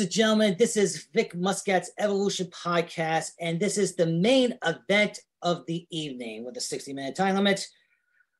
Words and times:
And 0.00 0.10
gentlemen, 0.10 0.56
this 0.58 0.78
is 0.78 1.08
Vic 1.12 1.34
Muscat's 1.34 1.90
Evolution 1.98 2.46
Podcast, 2.46 3.32
and 3.38 3.60
this 3.60 3.76
is 3.76 3.96
the 3.96 4.06
main 4.06 4.56
event 4.64 5.18
of 5.42 5.66
the 5.66 5.86
evening 5.90 6.42
with 6.42 6.56
a 6.56 6.60
60 6.60 6.94
minute 6.94 7.14
time 7.14 7.34
limit. 7.34 7.66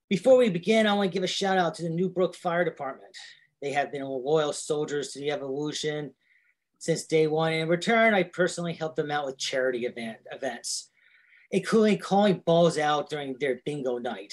Before 0.08 0.38
we 0.38 0.48
begin, 0.48 0.86
I 0.86 0.94
want 0.94 1.10
to 1.10 1.14
give 1.14 1.22
a 1.22 1.26
shout 1.26 1.58
out 1.58 1.74
to 1.74 1.82
the 1.82 1.90
Newbrook 1.90 2.34
Fire 2.34 2.64
Department. 2.64 3.14
They 3.60 3.72
have 3.72 3.92
been 3.92 4.02
loyal 4.02 4.54
soldiers 4.54 5.12
to 5.12 5.18
the 5.18 5.30
Evolution 5.32 6.14
since 6.78 7.04
day 7.04 7.26
one. 7.26 7.52
And 7.52 7.62
In 7.62 7.68
return, 7.68 8.14
I 8.14 8.22
personally 8.22 8.72
helped 8.72 8.96
them 8.96 9.10
out 9.10 9.26
with 9.26 9.36
charity 9.36 9.84
event, 9.84 10.16
events, 10.32 10.88
including 11.50 11.98
calling 11.98 12.42
balls 12.46 12.78
out 12.78 13.10
during 13.10 13.36
their 13.38 13.60
bingo 13.66 13.98
night. 13.98 14.32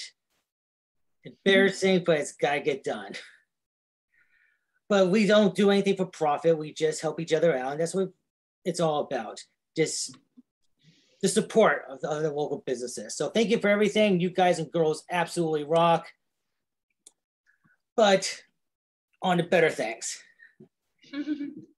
Embarrassing, 1.24 2.04
but 2.06 2.20
it's 2.20 2.32
got 2.32 2.54
to 2.54 2.60
get 2.60 2.84
done 2.84 3.12
but 4.88 5.10
we 5.10 5.26
don't 5.26 5.54
do 5.54 5.70
anything 5.70 5.96
for 5.96 6.06
profit. 6.06 6.58
We 6.58 6.72
just 6.72 7.02
help 7.02 7.20
each 7.20 7.32
other 7.32 7.56
out. 7.56 7.72
And 7.72 7.80
that's 7.80 7.94
what 7.94 8.10
it's 8.64 8.80
all 8.80 9.00
about. 9.00 9.40
Just 9.76 10.16
the 11.20 11.28
support 11.28 11.84
of 11.88 12.00
the 12.00 12.10
other 12.10 12.30
local 12.30 12.62
businesses. 12.64 13.16
So 13.16 13.28
thank 13.28 13.50
you 13.50 13.58
for 13.58 13.68
everything. 13.68 14.20
You 14.20 14.30
guys 14.30 14.58
and 14.58 14.70
girls 14.70 15.04
absolutely 15.10 15.64
rock. 15.64 16.06
But 17.96 18.42
on 19.20 19.38
to 19.38 19.42
better 19.42 19.70
things. 19.70 20.22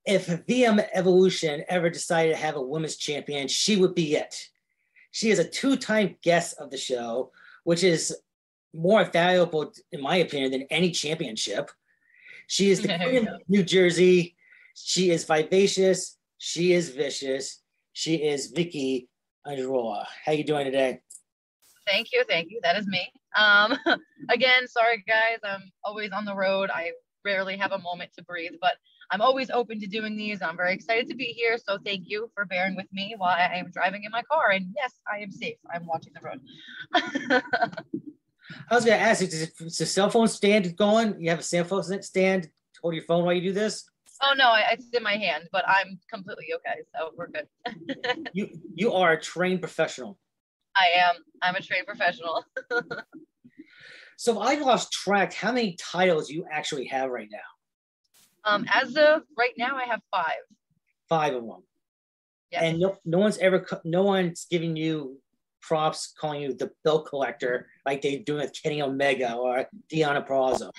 if 0.06 0.26
VM 0.26 0.86
Evolution 0.92 1.64
ever 1.68 1.90
decided 1.90 2.32
to 2.32 2.36
have 2.36 2.56
a 2.56 2.62
women's 2.62 2.96
champion, 2.96 3.48
she 3.48 3.76
would 3.76 3.94
be 3.94 4.14
it. 4.16 4.34
She 5.12 5.30
is 5.30 5.38
a 5.38 5.48
two-time 5.48 6.16
guest 6.22 6.56
of 6.58 6.70
the 6.70 6.76
show, 6.76 7.32
which 7.64 7.82
is 7.82 8.16
more 8.72 9.04
valuable, 9.04 9.72
in 9.90 10.00
my 10.00 10.16
opinion, 10.16 10.52
than 10.52 10.66
any 10.70 10.90
championship. 10.90 11.70
She 12.50 12.72
is 12.72 12.82
the 12.82 12.98
queen 12.98 13.28
of 13.28 13.42
New 13.46 13.62
Jersey. 13.62 14.34
She 14.74 15.10
is 15.10 15.22
vivacious. 15.22 16.18
She 16.38 16.72
is 16.72 16.88
vicious. 16.88 17.62
She 17.92 18.16
is 18.16 18.48
Vicki 18.48 19.08
Andreola. 19.46 20.04
How 20.24 20.32
you 20.32 20.42
doing 20.42 20.64
today? 20.64 21.00
Thank 21.86 22.08
you, 22.12 22.24
thank 22.28 22.50
you. 22.50 22.58
That 22.64 22.76
is 22.76 22.88
me. 22.88 23.08
Um, 23.38 23.78
again, 24.30 24.66
sorry 24.66 25.04
guys. 25.06 25.38
I'm 25.44 25.70
always 25.84 26.10
on 26.10 26.24
the 26.24 26.34
road. 26.34 26.70
I 26.74 26.90
rarely 27.24 27.56
have 27.56 27.70
a 27.70 27.78
moment 27.78 28.10
to 28.18 28.24
breathe, 28.24 28.54
but 28.60 28.72
I'm 29.12 29.20
always 29.20 29.50
open 29.50 29.78
to 29.78 29.86
doing 29.86 30.16
these. 30.16 30.42
I'm 30.42 30.56
very 30.56 30.74
excited 30.74 31.08
to 31.08 31.14
be 31.14 31.26
here. 31.26 31.56
So 31.56 31.78
thank 31.84 32.08
you 32.08 32.32
for 32.34 32.46
bearing 32.46 32.74
with 32.74 32.92
me 32.92 33.14
while 33.16 33.36
I 33.36 33.58
am 33.58 33.70
driving 33.70 34.02
in 34.02 34.10
my 34.10 34.22
car. 34.22 34.50
And 34.50 34.66
yes, 34.76 34.94
I 35.12 35.18
am 35.18 35.30
safe. 35.30 35.56
I'm 35.72 35.86
watching 35.86 36.14
the 36.14 36.26
road. 36.26 37.42
I 38.70 38.76
was 38.76 38.84
going 38.84 38.98
to 38.98 39.04
ask, 39.04 39.20
you, 39.20 39.26
is 39.26 39.78
the 39.78 39.86
cell 39.86 40.10
phone 40.10 40.28
stand 40.28 40.76
going? 40.76 41.20
You 41.20 41.30
have 41.30 41.40
a 41.40 41.42
cell 41.42 41.64
phone 41.64 41.82
stand 42.02 42.44
to 42.44 42.80
hold 42.80 42.94
your 42.94 43.02
phone 43.04 43.24
while 43.24 43.34
you 43.34 43.42
do 43.42 43.52
this? 43.52 43.84
Oh 44.22 44.34
no, 44.36 44.48
I, 44.50 44.64
it's 44.72 44.90
in 44.90 45.02
my 45.02 45.16
hand, 45.16 45.48
but 45.50 45.64
I'm 45.66 45.98
completely 46.12 46.48
okay, 46.56 46.80
so 46.94 47.10
we're 47.16 47.28
good. 47.28 48.28
you 48.34 48.48
you 48.74 48.92
are 48.92 49.12
a 49.12 49.20
trained 49.20 49.60
professional. 49.60 50.18
I 50.76 50.88
am. 50.98 51.16
I'm 51.42 51.56
a 51.56 51.62
trained 51.62 51.86
professional. 51.86 52.44
so 54.18 54.40
I 54.40 54.56
lost 54.56 54.92
track 54.92 55.32
how 55.32 55.52
many 55.52 55.74
titles 55.80 56.28
you 56.28 56.44
actually 56.52 56.86
have 56.88 57.08
right 57.08 57.28
now. 57.30 57.38
Um, 58.44 58.66
as 58.72 58.94
of 58.96 59.22
right 59.38 59.54
now, 59.56 59.76
I 59.76 59.84
have 59.84 60.00
five. 60.10 60.42
Five 61.08 61.34
of 61.34 61.46
them. 61.46 61.62
Yes. 62.52 62.62
And 62.62 62.80
no, 62.80 62.98
no 63.04 63.18
one's 63.18 63.38
ever, 63.38 63.66
no 63.84 64.02
one's 64.02 64.46
giving 64.50 64.76
you 64.76 65.20
props 65.60 66.12
calling 66.18 66.42
you 66.42 66.54
the 66.54 66.70
belt 66.84 67.06
collector 67.06 67.68
like 67.86 68.02
they 68.02 68.18
do 68.18 68.36
with 68.36 68.52
Kenny 68.62 68.82
Omega 68.82 69.34
or 69.34 69.66
Deonna 69.92 70.26
Purrazzo. 70.26 70.70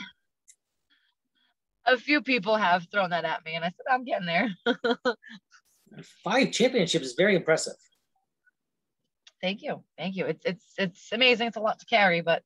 A 1.85 1.97
few 1.97 2.21
people 2.21 2.55
have 2.55 2.87
thrown 2.91 3.09
that 3.09 3.25
at 3.25 3.43
me, 3.43 3.55
and 3.55 3.65
I 3.65 3.69
said, 3.69 3.85
I'm 3.89 4.03
getting 4.03 4.27
there. 4.27 4.49
Five 6.23 6.51
championships 6.51 7.07
is 7.07 7.13
very 7.17 7.35
impressive. 7.35 7.73
Thank 9.41 9.63
you. 9.63 9.83
Thank 9.97 10.15
you. 10.15 10.25
It's 10.25 10.45
it's 10.45 10.65
it's 10.77 11.11
amazing. 11.11 11.47
It's 11.47 11.57
a 11.57 11.61
lot 11.61 11.79
to 11.79 11.85
carry, 11.85 12.21
but 12.21 12.43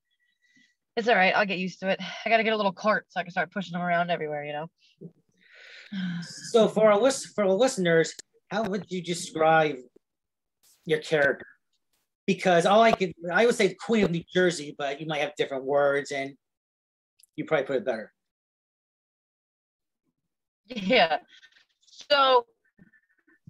it's 0.96 1.10
all 1.10 1.16
right. 1.16 1.36
I'll 1.36 1.46
get 1.46 1.58
used 1.58 1.82
to 1.82 1.90
it. 1.90 2.00
I 2.26 2.30
got 2.30 2.38
to 2.38 2.44
get 2.44 2.54
a 2.54 2.58
little 2.58 2.72
cart 2.72 3.06
so 3.10 3.20
I 3.20 3.24
can 3.24 3.32
start 3.32 3.52
pushing 3.52 3.74
them 3.74 3.82
around 3.82 4.10
everywhere, 4.10 4.46
you 4.46 4.54
know. 4.54 4.70
So 6.52 6.68
for 6.68 6.92
our 6.92 7.00
list 7.00 7.28
for 7.36 7.44
our 7.44 7.54
listeners, 7.54 8.14
how 8.50 8.64
would 8.64 8.86
you 8.90 9.02
describe 9.02 9.76
your 10.86 11.00
character? 11.00 11.46
Because 12.26 12.66
all 12.66 12.82
I 12.82 12.92
could, 12.92 13.14
I 13.32 13.46
would 13.46 13.56
say 13.56 13.74
Queen 13.74 14.04
of 14.04 14.12
New 14.12 14.24
Jersey, 14.34 14.76
but 14.78 15.00
you 15.00 15.08
might 15.08 15.22
have 15.22 15.36
different 15.36 15.64
words 15.64 16.12
and 16.12 16.34
you 17.36 17.46
probably 17.46 17.66
put 17.66 17.76
it 17.78 17.86
better. 17.86 18.12
Yeah. 20.68 21.18
So 21.86 22.46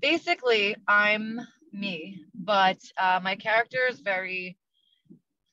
basically, 0.02 0.76
I'm 0.88 1.40
me, 1.72 2.22
but 2.34 2.78
uh, 3.00 3.20
my 3.24 3.36
character 3.36 3.88
is 3.90 4.00
very 4.00 4.58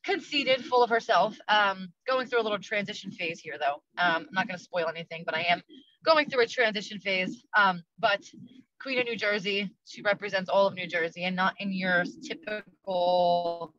conceited, 0.04 0.64
full 0.64 0.82
of 0.82 0.90
herself. 0.90 1.38
Um, 1.48 1.92
going 2.06 2.26
through 2.26 2.40
a 2.40 2.44
little 2.44 2.58
transition 2.58 3.10
phase 3.10 3.40
here, 3.40 3.56
though. 3.58 3.82
Um, 4.02 4.26
I'm 4.28 4.28
not 4.32 4.48
going 4.48 4.58
to 4.58 4.64
spoil 4.64 4.88
anything, 4.88 5.22
but 5.24 5.34
I 5.34 5.42
am 5.42 5.62
going 6.04 6.28
through 6.28 6.42
a 6.42 6.46
transition 6.46 6.98
phase. 6.98 7.44
Um, 7.56 7.82
but 7.98 8.22
Queen 8.82 8.98
of 8.98 9.04
New 9.04 9.16
Jersey. 9.16 9.70
She 9.86 10.02
represents 10.02 10.50
all 10.50 10.66
of 10.66 10.74
New 10.74 10.88
Jersey 10.88 11.24
and 11.24 11.36
not 11.36 11.54
in 11.58 11.72
your 11.72 12.04
typical 12.22 13.72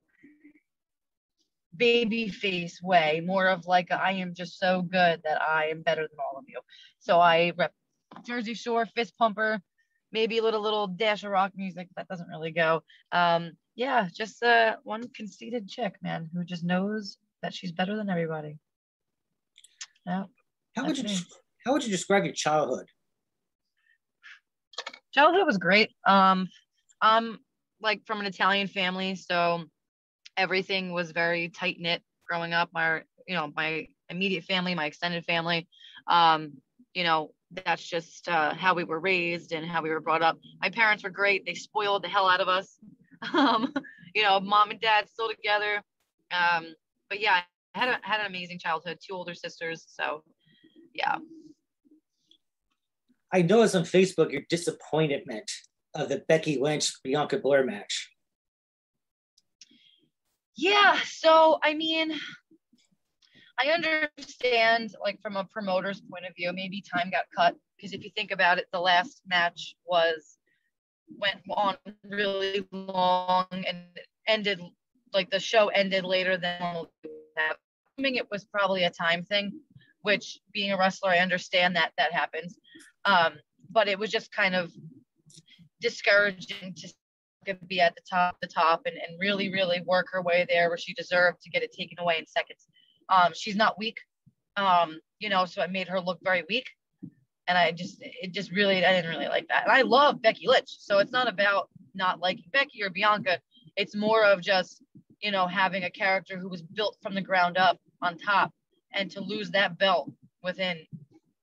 baby 1.76 2.30
face 2.30 2.82
way, 2.82 3.22
more 3.26 3.48
of 3.48 3.66
like 3.68 3.92
I 3.92 4.14
am 4.14 4.34
just 4.34 4.60
so 4.60 4.82
good 4.82 5.22
that 5.24 5.42
I 5.42 5.66
am 5.68 5.82
better 5.82 6.04
than 6.04 6.18
all 6.20 6.38
of 6.38 6.46
you. 6.48 6.60
So 7.00 7.20
I 7.20 7.52
rep 7.58 7.74
Jersey 8.26 8.54
Shore, 8.54 8.86
fist 8.86 9.18
pumper, 9.18 9.60
maybe 10.12 10.38
a 10.38 10.44
little 10.44 10.62
little 10.62 10.88
dash 10.88 11.24
of 11.24 11.32
rock 11.32 11.52
music 11.56 11.90
that 11.98 12.08
doesn't 12.08 12.30
really 12.30 12.52
go. 12.52 12.84
Um, 13.12 13.54
yeah, 13.76 14.08
just 14.14 14.44
uh, 14.44 14.78
one 14.84 15.04
conceited 15.16 15.68
chick, 15.68 15.96
man, 16.02 16.30
who 16.34 16.44
just 16.44 16.64
knows 16.64 17.18
that 17.42 17.54
she's 17.54 17.72
better 17.72 17.96
than 17.96 18.10
everybody. 18.10 18.58
Yeah. 20.06 20.26
How 20.76 20.86
would 20.86 20.98
you 20.98 21.04
me. 21.04 21.18
how 21.66 21.74
would 21.74 21.84
you 21.84 21.92
describe 21.92 22.24
your 22.24 22.34
childhood? 22.34 22.88
childhood 25.14 25.46
was 25.46 25.58
great. 25.58 25.92
Um, 26.06 26.50
I'm 27.02 27.40
like 27.82 28.02
from 28.06 28.20
an 28.20 28.26
Italian 28.26 28.68
family, 28.68 29.16
so 29.16 29.66
everything 30.36 30.92
was 30.92 31.12
very 31.12 31.50
tight 31.50 31.78
knit 31.80 32.02
growing 32.28 32.54
up. 32.54 32.70
My, 32.74 33.04
you 33.28 33.36
know, 33.36 33.52
my 33.56 33.88
immediate 34.10 34.44
family, 34.44 34.76
my 34.76 34.86
extended 34.86 35.24
family, 35.26 35.68
um, 36.08 36.54
you 36.94 37.04
know, 37.04 37.32
that's 37.52 37.88
just 37.88 38.28
uh, 38.28 38.54
how 38.54 38.74
we 38.74 38.84
were 38.84 39.00
raised 39.00 39.52
and 39.52 39.66
how 39.66 39.82
we 39.82 39.90
were 39.90 40.00
brought 40.00 40.24
up. 40.24 40.40
My 40.62 40.70
parents 40.70 41.04
were 41.04 41.10
great. 41.12 41.46
They 41.46 41.54
spoiled 41.54 42.04
the 42.04 42.10
hell 42.10 42.28
out 42.28 42.42
of 42.42 42.48
us. 42.48 42.80
Um, 43.34 43.74
you 44.16 44.24
know, 44.24 44.40
mom 44.40 44.72
and 44.72 44.80
dad 44.80 45.10
still 45.10 45.30
together. 45.30 45.82
Um, 46.32 46.74
but 47.10 47.20
yeah, 47.20 47.42
I 47.76 47.80
had 47.80 47.90
a, 47.90 48.00
had 48.02 48.20
an 48.22 48.28
amazing 48.28 48.60
childhood. 48.60 49.00
Two 49.06 49.14
older 49.16 49.34
sisters, 49.34 49.86
so 49.88 50.24
yeah. 50.94 51.18
I 53.32 53.42
noticed 53.42 53.76
on 53.76 53.84
Facebook 53.84 54.32
your 54.32 54.44
disappointment 54.50 55.50
of 55.96 56.10
the 56.10 56.24
Becky 56.28 56.60
Lynch 56.60 56.92
Bianca 57.04 57.38
Belair 57.38 57.66
match. 57.66 58.10
Yeah, 60.56 61.00
so 61.04 61.58
I 61.64 61.74
mean, 61.74 62.14
I 63.60 63.70
understand, 63.70 64.96
like 65.02 65.20
from 65.22 65.36
a 65.36 65.46
promoter's 65.46 66.02
point 66.02 66.26
of 66.26 66.36
view, 66.36 66.52
maybe 66.54 66.82
time 66.82 67.10
got 67.10 67.26
cut 67.36 67.56
because 67.76 67.94
if 67.94 68.04
you 68.04 68.12
think 68.16 68.32
about 68.32 68.58
it, 68.58 68.68
the 68.72 68.80
last 68.80 69.22
match 69.28 69.76
was 69.86 70.38
went 71.18 71.42
on 71.50 71.78
really 72.04 72.66
long 72.72 73.48
and 73.52 73.78
ended 74.28 74.62
like 75.14 75.30
the 75.30 75.40
show 75.40 75.68
ended 75.70 76.04
later 76.04 76.38
than 76.38 76.60
normal. 76.60 76.92
Assuming 77.98 78.16
it 78.16 78.30
was 78.32 78.46
probably 78.46 78.84
a 78.84 78.90
time 78.90 79.24
thing, 79.24 79.60
which 80.02 80.40
being 80.52 80.72
a 80.72 80.78
wrestler, 80.78 81.12
I 81.12 81.20
understand 81.20 81.76
that 81.76 81.92
that 81.98 82.12
happens. 82.12 82.58
Um, 83.06 83.34
but 83.70 83.88
it 83.88 83.98
was 83.98 84.10
just 84.10 84.32
kind 84.32 84.56
of 84.56 84.72
discouraging 85.82 86.76
to 86.76 87.56
be 87.68 87.82
at 87.82 87.96
the 87.96 88.02
top, 88.10 88.38
the 88.42 88.48
top, 88.48 88.82
and, 88.86 88.96
and 88.96 89.20
really, 89.20 89.52
really 89.52 89.82
work 89.86 90.08
her 90.12 90.22
way 90.22 90.46
there 90.48 90.70
where 90.70 90.78
she 90.78 90.94
deserved 90.94 91.42
to 91.42 91.50
get 91.50 91.64
it 91.64 91.72
taken 91.72 92.00
away 92.00 92.18
in 92.18 92.26
seconds. 92.26 92.68
Um, 93.10 93.34
she's 93.36 93.56
not 93.56 93.78
weak, 93.78 93.98
um, 94.56 95.00
you 95.20 95.30
know, 95.30 95.46
so 95.46 95.62
it 95.62 95.72
made 95.72 95.88
her 95.88 96.00
look 96.00 96.20
very 96.24 96.44
weak. 96.48 96.66
And 97.48 97.58
I 97.58 97.72
just, 97.72 97.98
it 98.02 98.32
just 98.32 98.52
really, 98.52 98.86
I 98.86 98.94
didn't 98.94 99.12
really 99.12 99.28
like 99.28 99.48
that. 99.50 99.64
And 99.64 99.72
I 99.72 99.82
love 99.82 100.22
Becky 100.22 100.48
Lynch. 100.48 100.78
So 100.80 101.00
it's 101.00 101.12
not 101.12 101.28
about 101.28 101.70
not 101.94 102.20
liking 102.20 102.46
Becky 102.52 102.84
or 102.84 102.90
Bianca. 102.90 103.40
It's 103.76 103.96
more 103.96 104.24
of 104.24 104.42
just, 104.42 104.84
you 105.22 105.32
know, 105.32 105.48
having 105.48 105.84
a 105.84 105.92
character 105.92 106.38
who 106.38 106.50
was 106.50 106.62
built 106.62 106.98
from 107.02 107.16
the 107.16 107.22
ground 107.22 107.58
up 107.58 107.80
on 108.02 108.18
top 108.18 108.54
and 108.94 109.12
to 109.12 109.22
lose 109.22 109.52
that 109.52 109.78
belt 109.78 110.12
within 110.42 110.86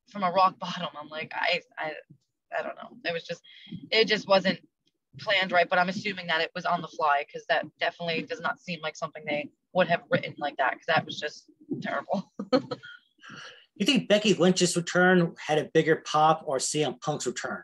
from 0.08 0.22
a 0.22 0.30
rock 0.30 0.58
bottom. 0.58 0.88
I'm 0.98 1.08
like, 1.08 1.32
I, 1.34 1.60
I, 1.78 1.92
I 2.58 2.62
don't 2.62 2.76
know. 2.76 2.96
It 3.04 3.12
was 3.12 3.24
just, 3.24 3.42
it 3.90 4.06
just 4.06 4.26
wasn't 4.26 4.60
planned 5.18 5.52
right. 5.52 5.68
But 5.68 5.78
I'm 5.78 5.88
assuming 5.88 6.28
that 6.28 6.40
it 6.40 6.50
was 6.54 6.64
on 6.64 6.80
the 6.82 6.88
fly 6.88 7.24
because 7.26 7.46
that 7.48 7.66
definitely 7.78 8.22
does 8.22 8.40
not 8.40 8.60
seem 8.60 8.80
like 8.82 8.96
something 8.96 9.22
they 9.26 9.50
would 9.72 9.88
have 9.88 10.02
written 10.10 10.34
like 10.38 10.56
that 10.56 10.72
because 10.72 10.86
that 10.86 11.04
was 11.04 11.18
just 11.18 11.50
terrible. 11.82 12.30
you 13.80 13.86
think 13.86 14.08
Becky 14.08 14.34
Lynch's 14.34 14.76
return 14.76 15.34
had 15.44 15.58
a 15.58 15.64
bigger 15.72 15.96
pop 15.96 16.42
or 16.46 16.58
CM 16.58 17.00
Punk's 17.00 17.26
return? 17.26 17.62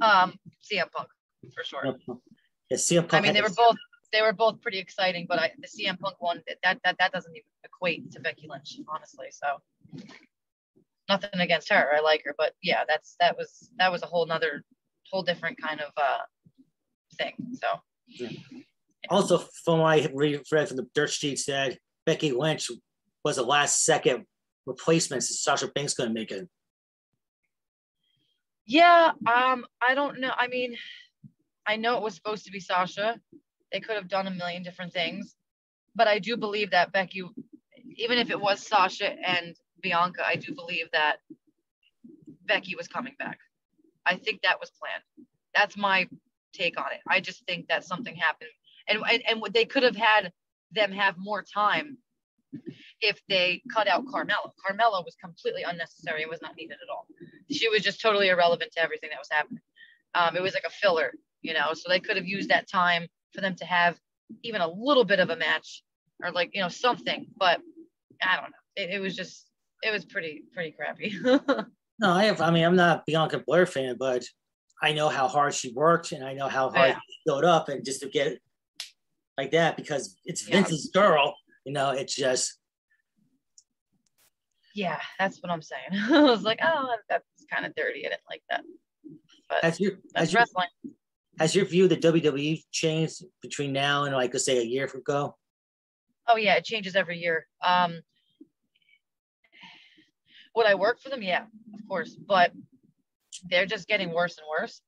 Um, 0.00 0.34
CM 0.62 0.90
Punk 0.90 1.08
for 1.54 1.62
sure. 1.62 1.96
Yeah, 2.70 2.76
CM 2.76 3.08
Punk. 3.08 3.14
I 3.14 3.20
mean, 3.20 3.34
they 3.34 3.42
were 3.42 3.50
both 3.50 3.76
they 4.12 4.22
were 4.22 4.32
both 4.32 4.60
pretty 4.60 4.78
exciting, 4.78 5.26
but 5.28 5.38
I 5.38 5.52
the 5.58 5.68
CM 5.68 5.98
Punk 5.98 6.16
one 6.20 6.42
that 6.64 6.78
that 6.84 6.96
that 6.98 7.12
doesn't 7.12 7.30
even 7.30 7.44
equate 7.62 8.10
to 8.12 8.20
Becky 8.20 8.46
Lynch, 8.48 8.78
honestly. 8.88 9.26
So 9.30 9.46
nothing 11.08 11.40
against 11.40 11.68
her. 11.70 11.90
I 11.94 12.00
like 12.00 12.22
her, 12.24 12.34
but 12.36 12.54
yeah, 12.62 12.84
that's 12.88 13.16
that 13.20 13.36
was 13.36 13.70
that 13.78 13.92
was 13.92 14.02
a 14.02 14.06
whole 14.06 14.26
nother 14.26 14.64
whole 15.10 15.22
different 15.22 15.60
kind 15.60 15.80
of 15.80 15.92
uh 15.96 16.18
thing. 17.18 17.34
So 17.52 17.66
yeah. 18.06 18.30
also 19.10 19.44
from 19.64 19.80
what 19.80 19.98
I 19.98 20.08
read 20.14 20.46
from 20.46 20.76
the 20.78 20.88
dirt 20.94 21.10
sheet 21.10 21.38
said 21.38 21.78
Becky 22.06 22.32
Lynch 22.32 22.70
was 23.24 23.36
a 23.36 23.42
last 23.42 23.84
second 23.84 24.24
replacement 24.66 25.22
Sasha 25.22 25.68
Banks 25.68 25.94
gonna 25.94 26.10
make 26.10 26.30
it. 26.30 26.48
Yeah, 28.64 29.12
um, 29.26 29.66
I 29.86 29.94
don't 29.94 30.20
know. 30.20 30.32
I 30.36 30.46
mean, 30.46 30.76
I 31.66 31.76
know 31.76 31.96
it 31.96 32.02
was 32.02 32.14
supposed 32.14 32.44
to 32.46 32.52
be 32.52 32.60
Sasha. 32.60 33.20
They 33.72 33.80
could 33.80 33.96
have 33.96 34.08
done 34.08 34.26
a 34.26 34.30
million 34.30 34.62
different 34.62 34.92
things, 34.92 35.34
but 35.94 36.06
I 36.08 36.18
do 36.18 36.36
believe 36.36 36.70
that 36.70 36.92
Becky, 36.92 37.22
even 37.96 38.18
if 38.18 38.30
it 38.30 38.40
was 38.40 38.66
Sasha 38.66 39.12
and 39.26 39.56
Bianca, 39.80 40.26
I 40.26 40.36
do 40.36 40.54
believe 40.54 40.90
that 40.92 41.16
Becky 42.46 42.76
was 42.76 42.88
coming 42.88 43.14
back. 43.18 43.38
I 44.06 44.16
think 44.16 44.42
that 44.42 44.60
was 44.60 44.70
planned. 44.70 45.28
That's 45.54 45.76
my 45.76 46.08
take 46.52 46.78
on 46.78 46.92
it. 46.92 47.00
I 47.08 47.20
just 47.20 47.44
think 47.46 47.68
that 47.68 47.84
something 47.84 48.14
happened, 48.14 48.50
and 48.88 49.02
and, 49.10 49.22
and 49.28 49.54
they 49.54 49.64
could 49.64 49.82
have 49.82 49.96
had 49.96 50.32
them 50.72 50.92
have 50.92 51.16
more 51.18 51.42
time 51.42 51.98
if 53.02 53.20
they 53.28 53.60
cut 53.74 53.88
out 53.88 54.06
Carmella. 54.06 54.52
Carmella 54.64 55.04
was 55.04 55.16
completely 55.22 55.64
unnecessary 55.64 56.22
and 56.22 56.30
was 56.30 56.40
not 56.40 56.56
needed 56.56 56.78
at 56.82 56.90
all. 56.90 57.06
She 57.50 57.68
was 57.68 57.82
just 57.82 58.00
totally 58.00 58.28
irrelevant 58.28 58.72
to 58.72 58.82
everything 58.82 59.10
that 59.10 59.18
was 59.18 59.28
happening. 59.30 59.60
Um, 60.14 60.36
it 60.36 60.42
was 60.42 60.54
like 60.54 60.64
a 60.66 60.70
filler, 60.70 61.12
you 61.42 61.52
know. 61.52 61.74
So 61.74 61.88
they 61.88 62.00
could 62.00 62.16
have 62.16 62.26
used 62.26 62.48
that 62.50 62.70
time 62.70 63.06
for 63.34 63.40
them 63.40 63.56
to 63.56 63.64
have 63.64 63.98
even 64.42 64.60
a 64.60 64.68
little 64.68 65.04
bit 65.04 65.18
of 65.18 65.30
a 65.30 65.36
match 65.36 65.82
or 66.22 66.30
like 66.30 66.50
you 66.54 66.62
know 66.62 66.68
something. 66.68 67.26
But 67.36 67.60
I 68.22 68.36
don't 68.36 68.50
know. 68.50 68.56
It, 68.76 68.90
it 68.90 69.00
was 69.00 69.16
just 69.16 69.50
it 69.82 69.90
was 69.90 70.04
pretty 70.04 70.44
pretty 70.54 70.72
crappy. 70.72 71.14
no, 71.98 72.10
I 72.10 72.24
have. 72.24 72.40
I 72.40 72.50
mean, 72.50 72.64
I'm 72.64 72.76
not 72.76 72.98
a 72.98 73.02
Bianca 73.06 73.42
Belair 73.44 73.66
fan, 73.66 73.96
but 73.98 74.24
I 74.80 74.92
know 74.92 75.08
how 75.08 75.28
hard 75.28 75.54
she 75.54 75.72
worked 75.72 76.12
and 76.12 76.24
I 76.24 76.34
know 76.34 76.48
how 76.48 76.70
hard 76.70 76.90
yeah. 76.90 76.98
she 77.08 77.30
showed 77.30 77.44
up, 77.44 77.68
and 77.68 77.84
just 77.84 78.00
to 78.02 78.08
get 78.08 78.38
like 79.36 79.50
that 79.52 79.76
because 79.76 80.16
it's 80.24 80.42
Vince's 80.42 80.90
girl. 80.94 81.34
You 81.64 81.72
know, 81.72 81.90
it's 81.90 82.14
just. 82.14 82.58
Yeah, 84.74 85.00
that's 85.18 85.42
what 85.42 85.50
I'm 85.50 85.62
saying. 85.62 85.90
I 85.92 86.22
was 86.22 86.42
like, 86.42 86.60
oh, 86.62 86.96
that's 87.08 87.26
kind 87.52 87.66
of 87.66 87.74
dirty. 87.74 88.06
I 88.06 88.10
didn't 88.10 88.20
like 88.30 88.42
that. 88.50 88.62
But 89.48 89.64
as 89.64 89.80
your, 89.80 89.92
that's 90.14 90.28
as 90.28 90.32
your, 90.32 90.40
wrestling. 90.40 90.68
Has 91.38 91.54
your 91.54 91.64
view 91.64 91.84
of 91.84 91.90
the 91.90 91.96
WWE 91.96 92.62
changed 92.70 93.24
between 93.40 93.72
now 93.72 94.04
and 94.04 94.14
like 94.14 94.32
let's 94.32 94.44
say 94.44 94.58
a 94.58 94.64
year 94.64 94.84
ago? 94.84 95.36
Oh 96.28 96.36
yeah, 96.36 96.54
it 96.54 96.64
changes 96.64 96.94
every 96.94 97.18
year. 97.18 97.46
Um, 97.64 98.00
would 100.54 100.66
I 100.66 100.74
work 100.74 101.00
for 101.00 101.08
them? 101.08 101.22
Yeah, 101.22 101.44
of 101.74 101.88
course. 101.88 102.14
But 102.14 102.52
they're 103.48 103.66
just 103.66 103.88
getting 103.88 104.12
worse 104.12 104.38
and 104.38 104.46
worse. 104.48 104.82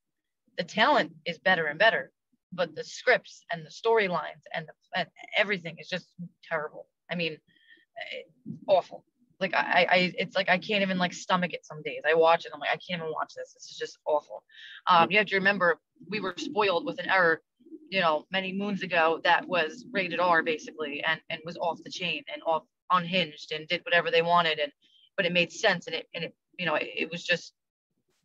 The 0.59 0.65
talent 0.65 1.13
is 1.25 1.39
better 1.39 1.67
and 1.67 1.79
better, 1.79 2.13
but 2.53 2.75
the 2.75 2.85
scripts 2.85 3.45
and 3.51 3.65
the 3.65 3.71
storylines 3.71 4.43
and, 4.53 4.67
the, 4.67 5.01
and 5.01 5.09
everything 5.37 5.77
is 5.79 5.89
just 5.89 6.07
terrible. 6.49 6.87
I 7.11 7.17
mean, 7.17 7.33
eh, 7.33 8.53
awful. 8.69 9.05
Like 9.41 9.55
I, 9.55 9.87
I, 9.91 10.15
it's 10.19 10.37
like 10.37 10.49
I 10.49 10.59
can't 10.59 10.83
even 10.83 10.99
like 10.99 11.13
stomach 11.13 11.53
it 11.53 11.65
some 11.65 11.83
days. 11.83 12.03
I 12.09 12.15
watch 12.15 12.45
it, 12.45 12.53
I'm 12.55 12.61
like, 12.61 12.71
I 12.71 12.77
can't 12.77 13.01
even 13.01 13.13
watch 13.13 13.35
this. 13.35 13.53
This 13.55 13.71
is 13.71 13.77
just 13.79 13.99
awful. 14.07 14.43
Um, 14.87 15.11
you 15.11 15.19
have 15.19 15.27
to 15.29 15.37
remember, 15.37 15.79
we 16.09 16.21
were 16.21 16.35
spoiled 16.37 16.85
with 16.85 16.99
an 16.99 17.09
error, 17.09 17.43
you 17.89 18.01
know, 18.01 18.27
many 18.31 18.53
moons 18.53 18.83
ago 18.83 19.21
that 19.25 19.47
was 19.47 19.85
rated 19.93 20.21
R 20.21 20.43
basically, 20.43 21.03
and 21.07 21.21
and 21.31 21.41
was 21.45 21.57
off 21.57 21.83
the 21.85 21.91
chain 21.91 22.23
and 22.33 22.43
off 22.47 22.65
unhinged 22.91 23.53
and 23.53 23.67
did 23.69 23.83
whatever 23.85 24.11
they 24.11 24.23
wanted, 24.23 24.59
and 24.59 24.73
but 25.17 25.27
it 25.27 25.33
made 25.33 25.53
sense 25.53 25.87
and 25.87 25.97
it 25.97 26.09
and 26.15 26.25
it, 26.25 26.35
you 26.59 26.67
know, 26.67 26.75
it, 26.77 26.89
it 26.97 27.11
was 27.11 27.25
just 27.25 27.55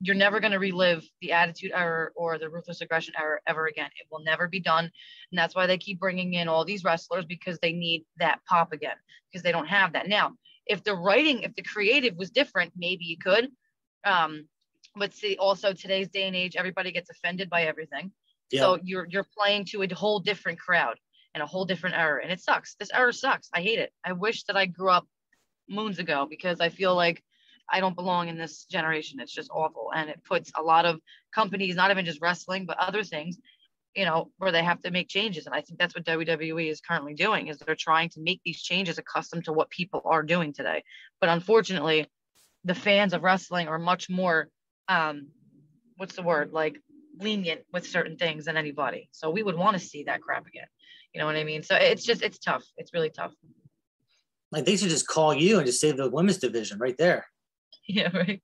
you're 0.02 0.16
never 0.16 0.40
going 0.40 0.52
to 0.52 0.60
relive 0.60 1.04
the 1.22 1.34
attitude 1.34 1.72
era 1.74 2.10
or 2.16 2.38
the 2.38 2.50
ruthless 2.50 2.82
aggression 2.82 3.14
era 3.20 3.40
ever 3.48 3.68
again. 3.68 3.90
It 4.00 4.08
will 4.10 4.24
never 4.24 4.48
be 4.48 4.60
done. 4.60 4.86
And 4.86 5.38
that's 5.38 5.56
why 5.56 5.68
they 5.68 5.78
keep 5.78 6.00
bringing 6.00 6.36
in 6.36 6.48
all 6.48 6.64
these 6.64 6.84
wrestlers 6.84 7.26
because 7.26 7.60
they 7.60 7.74
need 7.74 8.06
that 8.18 8.40
pop 8.48 8.72
again 8.72 8.96
because 9.30 9.44
they 9.44 9.52
don't 9.52 9.68
have 9.68 9.94
that. 9.94 10.08
Now, 10.08 10.36
if 10.70 10.84
the 10.84 10.96
writing, 10.96 11.42
if 11.42 11.56
the 11.56 11.64
creative 11.64 12.16
was 12.16 12.30
different, 12.30 12.72
maybe 12.78 13.04
you 13.06 13.18
could. 13.18 13.50
Um, 14.06 14.48
but 14.96 15.14
see, 15.14 15.36
also 15.38 15.74
today's 15.74 16.08
day 16.10 16.28
and 16.28 16.36
age, 16.36 16.56
everybody 16.56 16.92
gets 16.92 17.10
offended 17.10 17.50
by 17.50 17.64
everything. 17.64 18.12
Yeah. 18.52 18.62
So 18.62 18.80
you're 18.84 19.08
you're 19.10 19.28
playing 19.38 19.66
to 19.66 19.82
a 19.82 19.94
whole 19.94 20.20
different 20.20 20.60
crowd 20.60 20.98
and 21.34 21.44
a 21.44 21.46
whole 21.46 21.66
different 21.66 21.96
error, 21.96 22.18
and 22.18 22.32
it 22.32 22.40
sucks. 22.40 22.76
This 22.76 22.92
error 22.94 23.12
sucks. 23.12 23.50
I 23.54 23.62
hate 23.62 23.80
it. 23.80 23.92
I 24.06 24.14
wish 24.14 24.44
that 24.44 24.56
I 24.56 24.68
grew 24.68 24.90
up 24.90 25.08
moons 25.68 26.00
ago 26.00 26.28
because 26.30 26.62
I 26.62 26.70
feel 26.70 26.96
like 26.96 27.24
I 27.72 27.80
don't 27.80 27.96
belong 27.96 28.30
in 28.30 28.38
this 28.38 28.66
generation. 28.66 29.20
It's 29.20 29.34
just 29.34 29.52
awful. 29.52 29.92
And 29.96 30.10
it 30.10 30.24
puts 30.24 30.52
a 30.58 30.62
lot 30.62 30.86
of 30.86 31.00
companies, 31.34 31.76
not 31.76 31.92
even 31.92 32.06
just 32.06 32.22
wrestling, 32.22 32.66
but 32.66 32.80
other 32.80 33.04
things, 33.04 33.38
you 33.96 34.06
know, 34.06 34.32
where 34.38 34.52
they 34.52 34.64
have 34.64 34.82
to 34.82 34.92
make 34.92 35.10
changes. 35.10 35.46
And 35.46 35.56
I 35.56 35.62
think 35.62 35.80
that's 35.80 35.96
what 35.96 36.06
WWE 36.06 36.70
is 36.70 36.82
currently 36.82 37.14
doing 37.14 37.48
is 37.48 37.58
they're 37.58 37.76
trying 37.76 38.10
to 38.10 38.22
make 38.22 38.42
these 38.46 38.62
changes 38.62 38.98
accustomed 38.98 39.46
to 39.46 39.54
what 39.54 39.70
people 39.70 40.02
are 40.06 40.24
doing 40.24 40.54
today. 40.54 40.84
But 41.20 41.30
unfortunately, 41.30 42.08
the 42.64 42.76
fans 42.76 43.14
of 43.14 43.24
wrestling 43.24 43.68
are 43.68 43.80
much 43.80 44.10
more 44.10 44.50
um 44.88 45.28
what's 45.98 46.16
the 46.16 46.24
word 46.24 46.52
like 46.52 46.80
lenient 47.20 47.62
with 47.74 47.86
certain 47.86 48.18
things 48.18 48.46
than 48.46 48.58
anybody. 48.58 49.10
So 49.12 49.30
we 49.30 49.44
would 49.44 49.56
want 49.56 49.78
to 49.78 49.84
see 49.84 50.04
that 50.04 50.22
crap 50.22 50.48
again. 50.48 50.68
You 51.14 51.20
know 51.20 51.26
what 51.26 51.36
I 51.36 51.44
mean? 51.44 51.64
So 51.64 51.76
it's 51.76 52.04
just 52.04 52.22
it's 52.22 52.40
tough. 52.40 52.64
It's 52.78 52.94
really 52.94 53.10
tough. 53.10 53.34
Like 54.52 54.66
they 54.66 54.78
should 54.78 54.90
just 54.90 55.08
call 55.08 55.34
you 55.34 55.58
and 55.58 55.66
just 55.66 55.82
save 55.82 55.98
the 55.98 56.10
women's 56.10 56.38
division 56.38 56.80
right 56.80 56.98
there. 56.98 57.26
Yeah, 57.92 58.16
right. 58.16 58.40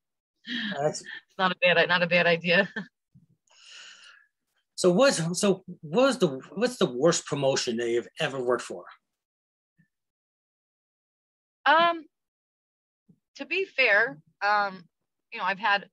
That's 0.75 1.01
it's 1.01 1.37
not 1.37 1.51
a 1.51 1.55
bad 1.61 1.87
not 1.87 2.01
a 2.01 2.07
bad 2.07 2.25
idea. 2.25 2.67
So 4.75 4.91
what's 4.91 5.21
so 5.39 5.63
what's 5.81 6.17
the 6.17 6.39
what's 6.53 6.77
the 6.77 6.85
worst 6.85 7.25
promotion 7.25 7.77
that 7.77 7.89
you've 7.89 8.07
ever 8.19 8.41
worked 8.43 8.63
for? 8.63 8.85
Um 11.65 12.05
to 13.35 13.45
be 13.45 13.65
fair, 13.65 14.17
um, 14.41 14.83
you 15.31 15.39
know, 15.39 15.45
I've 15.45 15.59
had 15.59 15.89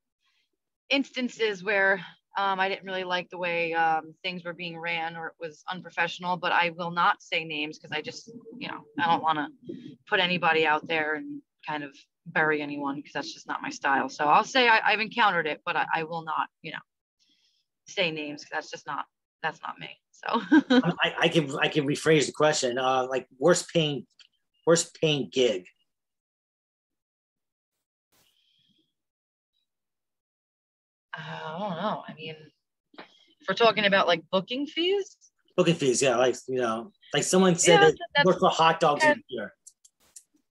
instances 0.90 1.64
where 1.64 2.00
um, 2.38 2.60
I 2.60 2.68
didn't 2.68 2.84
really 2.84 3.04
like 3.04 3.28
the 3.30 3.38
way 3.38 3.74
um, 3.74 4.14
things 4.22 4.44
were 4.44 4.54
being 4.54 4.78
ran 4.78 5.16
or 5.16 5.28
it 5.28 5.34
was 5.40 5.62
unprofessional, 5.70 6.36
but 6.36 6.52
I 6.52 6.70
will 6.70 6.90
not 6.90 7.22
say 7.22 7.44
names 7.44 7.78
because 7.78 7.92
I 7.92 8.00
just, 8.00 8.30
you 8.58 8.68
know, 8.68 8.80
I 8.98 9.06
don't 9.06 9.22
want 9.22 9.38
to 9.38 9.74
put 10.08 10.20
anybody 10.20 10.66
out 10.66 10.86
there 10.86 11.16
and 11.16 11.42
kind 11.66 11.84
of 11.84 11.94
bury 12.26 12.62
anyone 12.62 12.96
because 12.96 13.12
that's 13.12 13.32
just 13.34 13.46
not 13.46 13.60
my 13.60 13.70
style. 13.70 14.08
So 14.08 14.24
I'll 14.24 14.44
say 14.44 14.68
I, 14.68 14.92
have 14.92 15.00
encountered 15.00 15.46
it, 15.46 15.60
but 15.66 15.76
I, 15.76 15.86
I, 15.94 16.02
will 16.04 16.22
not, 16.22 16.48
you 16.62 16.72
know, 16.72 16.78
say 17.86 18.10
names 18.10 18.42
because 18.42 18.52
that's 18.52 18.70
just 18.70 18.86
not 18.86 19.04
that's 19.42 19.60
not 19.62 19.78
me. 19.78 19.88
So 20.10 20.40
I, 20.70 21.14
I, 21.22 21.28
can 21.28 21.50
I 21.58 21.68
can 21.68 21.86
rephrase 21.86 22.26
the 22.26 22.32
question. 22.32 22.78
Uh, 22.78 23.06
like 23.08 23.26
worst 23.38 23.72
paying 23.72 24.06
worst 24.66 24.96
paying 25.00 25.28
gig. 25.32 25.66
Uh, 31.16 31.20
I 31.20 31.58
don't 31.58 31.76
know. 31.82 32.02
I 32.08 32.14
mean, 32.14 32.36
if 32.98 33.48
we're 33.48 33.54
talking 33.54 33.84
about 33.84 34.06
like 34.06 34.22
booking 34.30 34.66
fees. 34.66 35.16
Booking 35.56 35.74
fees, 35.74 36.00
yeah, 36.00 36.16
like 36.16 36.36
you 36.48 36.60
know, 36.60 36.92
like 37.12 37.24
someone 37.24 37.56
said 37.56 37.80
yeah, 37.80 37.90
that 38.14 38.24
work 38.24 38.38
for 38.38 38.48
hot 38.48 38.80
dogs 38.80 39.04
in 39.04 39.22
here 39.26 39.52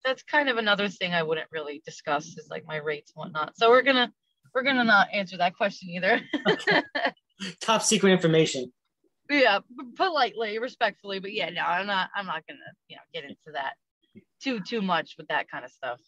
that's 0.04 0.24
kind 0.24 0.50
of 0.50 0.58
another 0.58 0.90
thing 0.90 1.14
I 1.14 1.24
wouldn't 1.24 1.48
really 1.52 1.82
discuss 1.86 2.26
is 2.38 2.48
like 2.50 2.66
my 2.66 2.78
rates 2.78 3.14
and 3.16 3.22
whatnot. 3.22 3.58
So 3.58 3.70
we're 3.70 3.82
gonna 3.82 4.12
we're 4.54 4.64
gonna 4.64 4.84
not 4.84 5.08
answer 5.14 5.38
that 5.38 5.56
question 5.56 5.90
either. 5.90 6.22
okay. 6.50 6.82
Top 7.60 7.82
secret 7.82 8.12
information. 8.12 8.72
Yeah, 9.30 9.60
politely, 9.96 10.60
respectfully, 10.60 11.20
but 11.20 11.34
yeah, 11.34 11.50
no, 11.50 11.62
I'm 11.62 11.88
not. 11.88 12.10
I'm 12.16 12.26
not 12.26 12.44
gonna 12.48 12.60
you 12.88 12.98
know 12.98 13.02
get 13.14 13.24
into 13.24 13.52
that 13.54 13.74
too 14.42 14.60
too 14.60 14.82
much 14.82 15.16
with 15.18 15.28
that 15.30 15.50
kind 15.50 15.64
of 15.64 15.72
stuff. 15.72 16.00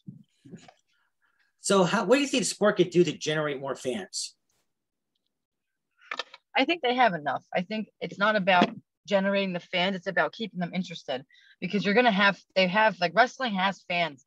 So, 1.62 1.84
how 1.84 2.04
what 2.06 2.16
do 2.16 2.22
you 2.22 2.28
think 2.28 2.44
sport 2.44 2.78
could 2.78 2.90
do 2.90 3.04
to 3.04 3.18
generate 3.18 3.62
more 3.62 3.76
fans? 3.76 4.36
I 6.56 6.66
think 6.66 6.82
they 6.82 6.96
have 6.96 7.14
enough. 7.14 7.44
I 7.54 7.62
think 7.62 7.88
it's 8.02 8.20
not 8.20 8.36
about 8.36 8.70
generating 9.08 9.54
the 9.54 9.60
fans 9.60 9.96
it's 9.96 10.08
about 10.08 10.34
keeping 10.34 10.60
them 10.60 10.72
interested 10.74 11.24
because 11.60 11.84
you're 11.84 11.94
going 11.94 12.06
to 12.06 12.12
have 12.12 12.40
they 12.56 12.68
have 12.68 12.98
like 13.00 13.12
wrestling 13.14 13.54
has 13.54 13.84
fans 13.88 14.26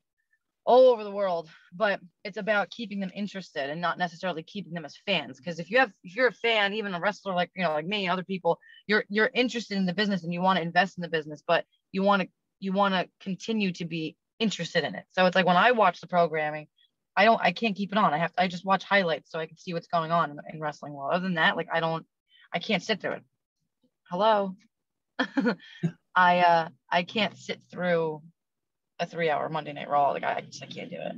all 0.67 0.89
over 0.89 1.05
the 1.05 1.11
world 1.11 1.49
but 1.75 2.01
it's 2.25 2.37
about 2.37 2.71
keeping 2.71 2.99
them 2.99 3.13
interested 3.15 3.71
and 3.71 3.81
not 3.81 3.99
necessarily 3.99 4.43
keeping 4.43 4.73
them 4.73 4.85
as 4.85 4.97
fans 5.07 5.39
because 5.39 5.61
if 5.61 5.71
you 5.71 5.79
have 5.79 5.93
if 6.03 6.17
you're 6.17 6.27
a 6.27 6.33
fan 6.33 6.75
even 6.75 6.93
a 6.93 7.01
wrestler 7.01 7.35
like 7.35 7.51
you 7.55 7.63
know 7.63 7.73
like 7.73 7.87
me 7.87 8.05
and 8.05 8.13
other 8.13 8.25
people 8.25 8.59
you're 8.87 9.05
you're 9.09 9.31
interested 9.33 9.77
in 9.77 9.87
the 9.87 9.95
business 9.95 10.25
and 10.25 10.33
you 10.33 10.43
want 10.43 10.57
to 10.57 10.63
invest 10.63 10.99
in 10.99 11.03
the 11.03 11.09
business 11.09 11.43
but 11.47 11.65
you 11.93 12.03
want 12.03 12.23
to 12.23 12.29
you 12.59 12.73
want 12.73 12.95
to 12.95 13.09
continue 13.21 13.73
to 13.73 13.85
be 13.85 14.17
interested 14.41 14.83
in 14.83 14.95
it 14.97 15.05
so 15.13 15.25
it's 15.25 15.37
like 15.37 15.47
when 15.47 15.57
i 15.57 15.71
watch 15.71 16.01
the 16.01 16.07
programming 16.07 16.67
I 17.17 17.25
don't 17.25 17.41
I 17.41 17.53
can't 17.53 17.75
keep 17.75 17.93
it 17.93 17.99
on. 17.99 18.13
I 18.13 18.19
have 18.19 18.33
to, 18.35 18.43
I 18.43 18.47
just 18.47 18.67
watch 18.67 18.85
highlights 18.85 19.31
so 19.31 19.39
I 19.39 19.47
can 19.47 19.57
see 19.57 19.73
what's 19.73 19.87
going 19.87 20.13
on 20.13 20.31
in, 20.31 20.39
in 20.53 20.61
wrestling 20.61 20.93
world. 20.93 21.15
Other 21.15 21.23
than 21.23 21.35
that, 21.35 21.57
like 21.57 21.69
I 21.73 21.81
don't 21.81 22.05
I 22.53 22.59
can't 22.59 22.83
sit 22.83 23.01
through 23.01 23.13
it. 23.13 23.23
Hello. 24.11 24.55
I 26.15 26.41
uh 26.41 26.69
I 26.91 27.03
can't 27.05 27.37
sit 27.37 27.63
through 27.71 28.23
a 28.99 29.07
three 29.07 29.31
hour 29.31 29.49
Monday 29.49 29.73
night 29.73 29.89
raw. 29.89 30.11
Like 30.11 30.25
I 30.25 30.41
just 30.41 30.63
I 30.63 30.67
can't 30.67 30.91
do 30.91 30.97
it. 30.99 31.17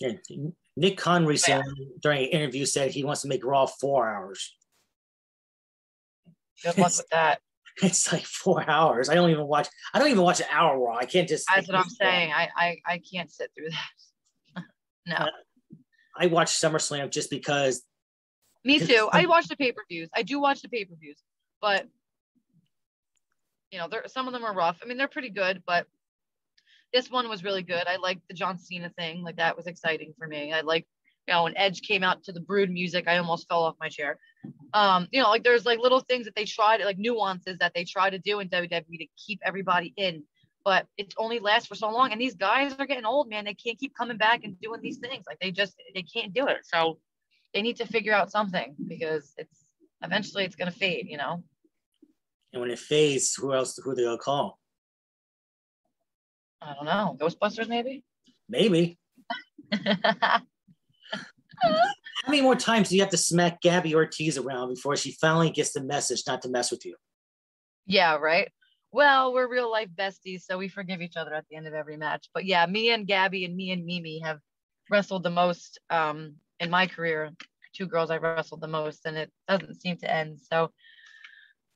Yeah. 0.00 0.36
Nick 0.76 0.98
Khan 0.98 1.24
recently 1.24 1.72
yeah. 1.78 1.86
during 2.02 2.24
an 2.24 2.28
interview 2.30 2.66
said 2.66 2.90
he 2.90 3.04
wants 3.04 3.22
to 3.22 3.28
make 3.28 3.44
Raw 3.44 3.66
four 3.66 4.08
hours. 4.08 4.56
Good 6.62 6.78
luck 6.78 6.92
with 6.96 7.08
that. 7.10 7.40
It's 7.82 8.12
like 8.12 8.24
four 8.24 8.62
hours. 8.70 9.08
I 9.08 9.14
don't 9.16 9.30
even 9.30 9.48
watch. 9.48 9.66
I 9.92 9.98
don't 9.98 10.08
even 10.08 10.22
watch 10.22 10.38
an 10.38 10.46
hour 10.48 10.78
Raw. 10.78 10.96
I 10.96 11.06
can't 11.06 11.28
just. 11.28 11.44
That's 11.52 11.66
what 11.66 11.76
I'm 11.76 11.88
saying. 12.00 12.32
I, 12.32 12.48
I 12.56 12.76
I 12.86 12.98
can't 13.12 13.28
sit 13.28 13.50
through 13.52 13.70
that. 13.70 14.64
no. 15.08 15.16
Uh, 15.16 15.30
I 16.16 16.28
watch 16.28 16.52
SummerSlam 16.52 17.10
just 17.10 17.30
because. 17.30 17.82
Me 18.64 18.78
too. 18.78 19.08
I 19.12 19.26
watch 19.26 19.48
the 19.48 19.56
pay 19.56 19.72
per 19.72 19.82
views. 19.90 20.08
I 20.14 20.22
do 20.22 20.40
watch 20.40 20.62
the 20.62 20.68
pay 20.68 20.84
per 20.84 20.94
views, 20.94 21.20
but 21.60 21.88
you 23.72 23.80
know, 23.80 23.88
there 23.88 24.04
some 24.06 24.28
of 24.28 24.32
them 24.32 24.44
are 24.44 24.54
rough. 24.54 24.78
I 24.80 24.86
mean, 24.86 24.96
they're 24.96 25.08
pretty 25.08 25.30
good, 25.30 25.64
but 25.66 25.88
this 26.94 27.10
one 27.10 27.28
was 27.28 27.42
really 27.42 27.62
good. 27.62 27.86
I 27.88 27.96
liked 27.96 28.22
the 28.28 28.34
John 28.34 28.56
Cena 28.56 28.88
thing. 28.96 29.22
Like 29.22 29.36
that 29.36 29.56
was 29.56 29.66
exciting 29.66 30.14
for 30.16 30.28
me. 30.28 30.52
I 30.52 30.60
like, 30.60 30.86
you 31.26 31.34
know, 31.34 31.42
when 31.42 31.56
Edge 31.56 31.82
came 31.82 32.04
out 32.04 32.22
to 32.22 32.32
the 32.32 32.40
Brood 32.40 32.70
music, 32.70 33.08
I 33.08 33.18
almost 33.18 33.48
fell 33.48 33.64
off 33.64 33.74
my 33.80 33.88
chair. 33.88 34.16
Um, 34.72 35.08
you 35.10 35.20
know, 35.20 35.28
like 35.28 35.42
there's 35.42 35.66
like 35.66 35.80
little 35.80 36.00
things 36.00 36.24
that 36.26 36.36
they 36.36 36.44
try 36.44 36.78
to 36.78 36.84
like 36.84 36.96
nuances 36.96 37.58
that 37.58 37.72
they 37.74 37.84
try 37.84 38.10
to 38.10 38.18
do 38.18 38.38
in 38.38 38.48
WWE 38.48 38.98
to 38.98 39.06
keep 39.16 39.40
everybody 39.44 39.92
in, 39.96 40.22
but 40.64 40.86
it 40.96 41.12
only 41.18 41.40
lasts 41.40 41.66
for 41.66 41.74
so 41.74 41.90
long. 41.90 42.12
And 42.12 42.20
these 42.20 42.36
guys 42.36 42.74
are 42.78 42.86
getting 42.86 43.04
old, 43.04 43.28
man. 43.28 43.44
They 43.44 43.54
can't 43.54 43.78
keep 43.78 43.96
coming 43.96 44.16
back 44.16 44.44
and 44.44 44.58
doing 44.60 44.80
these 44.80 44.98
things. 44.98 45.24
Like 45.26 45.40
they 45.40 45.50
just 45.50 45.74
they 45.94 46.02
can't 46.02 46.32
do 46.32 46.46
it. 46.46 46.58
So 46.62 46.98
they 47.52 47.62
need 47.62 47.76
to 47.76 47.86
figure 47.86 48.14
out 48.14 48.30
something 48.30 48.76
because 48.86 49.32
it's 49.36 49.64
eventually 50.00 50.44
it's 50.44 50.54
gonna 50.54 50.70
fade, 50.70 51.08
you 51.08 51.16
know. 51.16 51.42
And 52.52 52.60
when 52.60 52.70
it 52.70 52.78
fades, 52.78 53.34
who 53.34 53.52
else 53.52 53.76
who 53.82 53.96
they 53.96 54.04
gonna 54.04 54.16
call? 54.16 54.60
I 56.64 56.74
don't 56.74 56.86
know. 56.86 57.16
Ghostbusters, 57.20 57.68
maybe? 57.68 58.02
Maybe. 58.48 58.98
How 59.72 60.40
many 62.28 62.42
more 62.42 62.56
times 62.56 62.88
do 62.88 62.96
you 62.96 63.02
have 63.02 63.10
to 63.10 63.16
smack 63.16 63.60
Gabby 63.60 63.94
Ortiz 63.94 64.38
around 64.38 64.74
before 64.74 64.96
she 64.96 65.12
finally 65.12 65.50
gets 65.50 65.72
the 65.72 65.82
message 65.82 66.22
not 66.26 66.42
to 66.42 66.48
mess 66.48 66.70
with 66.70 66.86
you? 66.86 66.96
Yeah, 67.86 68.16
right. 68.16 68.50
Well, 68.92 69.34
we're 69.34 69.50
real 69.50 69.70
life 69.70 69.88
besties, 69.94 70.42
so 70.42 70.56
we 70.56 70.68
forgive 70.68 71.02
each 71.02 71.16
other 71.16 71.34
at 71.34 71.44
the 71.50 71.56
end 71.56 71.66
of 71.66 71.74
every 71.74 71.96
match. 71.96 72.28
But 72.32 72.44
yeah, 72.44 72.64
me 72.66 72.90
and 72.90 73.06
Gabby 73.06 73.44
and 73.44 73.56
me 73.56 73.72
and 73.72 73.84
Mimi 73.84 74.20
have 74.20 74.38
wrestled 74.90 75.22
the 75.22 75.30
most 75.30 75.78
um, 75.90 76.36
in 76.60 76.70
my 76.70 76.86
career. 76.86 77.32
Two 77.74 77.86
girls 77.86 78.10
I've 78.10 78.22
wrestled 78.22 78.60
the 78.60 78.68
most, 78.68 79.04
and 79.04 79.16
it 79.16 79.32
doesn't 79.48 79.80
seem 79.80 79.96
to 79.98 80.10
end. 80.10 80.38
So 80.40 80.70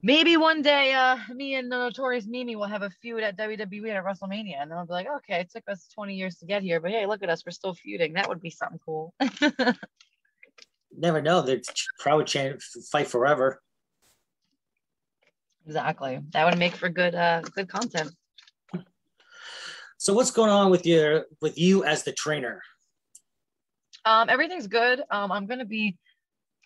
maybe 0.03 0.37
one 0.37 0.63
day 0.63 0.93
uh, 0.93 1.19
me 1.33 1.55
and 1.55 1.71
the 1.71 1.77
notorious 1.77 2.27
Mimi 2.27 2.57
will 2.57 2.67
have 2.67 2.83
a 2.83 2.91
feud 2.91 3.23
at 3.23 3.37
WWE 3.37 3.91
at 3.91 4.05
WrestleMania, 4.05 4.61
and 4.61 4.71
then 4.71 4.79
I'll 4.79 4.87
be 4.87 4.93
like, 4.93 5.09
okay, 5.19 5.41
it 5.41 5.51
took 5.51 5.65
us 5.69 5.89
20 5.95 6.15
years 6.15 6.37
to 6.37 6.47
get 6.47 6.63
here, 6.63 6.81
but 6.81 6.91
hey, 6.91 7.07
look 7.07 7.23
at 7.23 7.31
us, 7.31 7.45
we're 7.45 7.53
still 7.53 7.75
feuding. 7.75 8.15
That 8.15 8.29
would 8.29 8.41
be 8.41 8.51
something 8.51 8.81
cool. 8.85 9.15
Never 10.97 11.21
know. 11.21 11.43
They'd 11.43 11.63
probably 12.01 12.25
change, 12.25 12.63
fight 12.91 13.07
forever. 13.07 13.61
Exactly. 15.67 16.21
That 16.31 16.47
would 16.47 16.59
make 16.59 16.75
for 16.75 16.89
good, 16.89 17.15
uh, 17.15 17.43
good 17.55 17.69
content. 17.69 18.11
So, 19.99 20.15
what's 20.15 20.31
going 20.31 20.51
on 20.51 20.71
with 20.71 20.87
your 20.87 21.27
with 21.41 21.59
you 21.59 21.85
as 21.85 22.05
the 22.05 22.13
trainer? 22.13 22.63
Um, 24.05 24.29
everything's 24.31 24.69
good. 24.69 25.03
Um, 25.11 25.33
I'm 25.33 25.47
gonna 25.47 25.65
be 25.65 25.97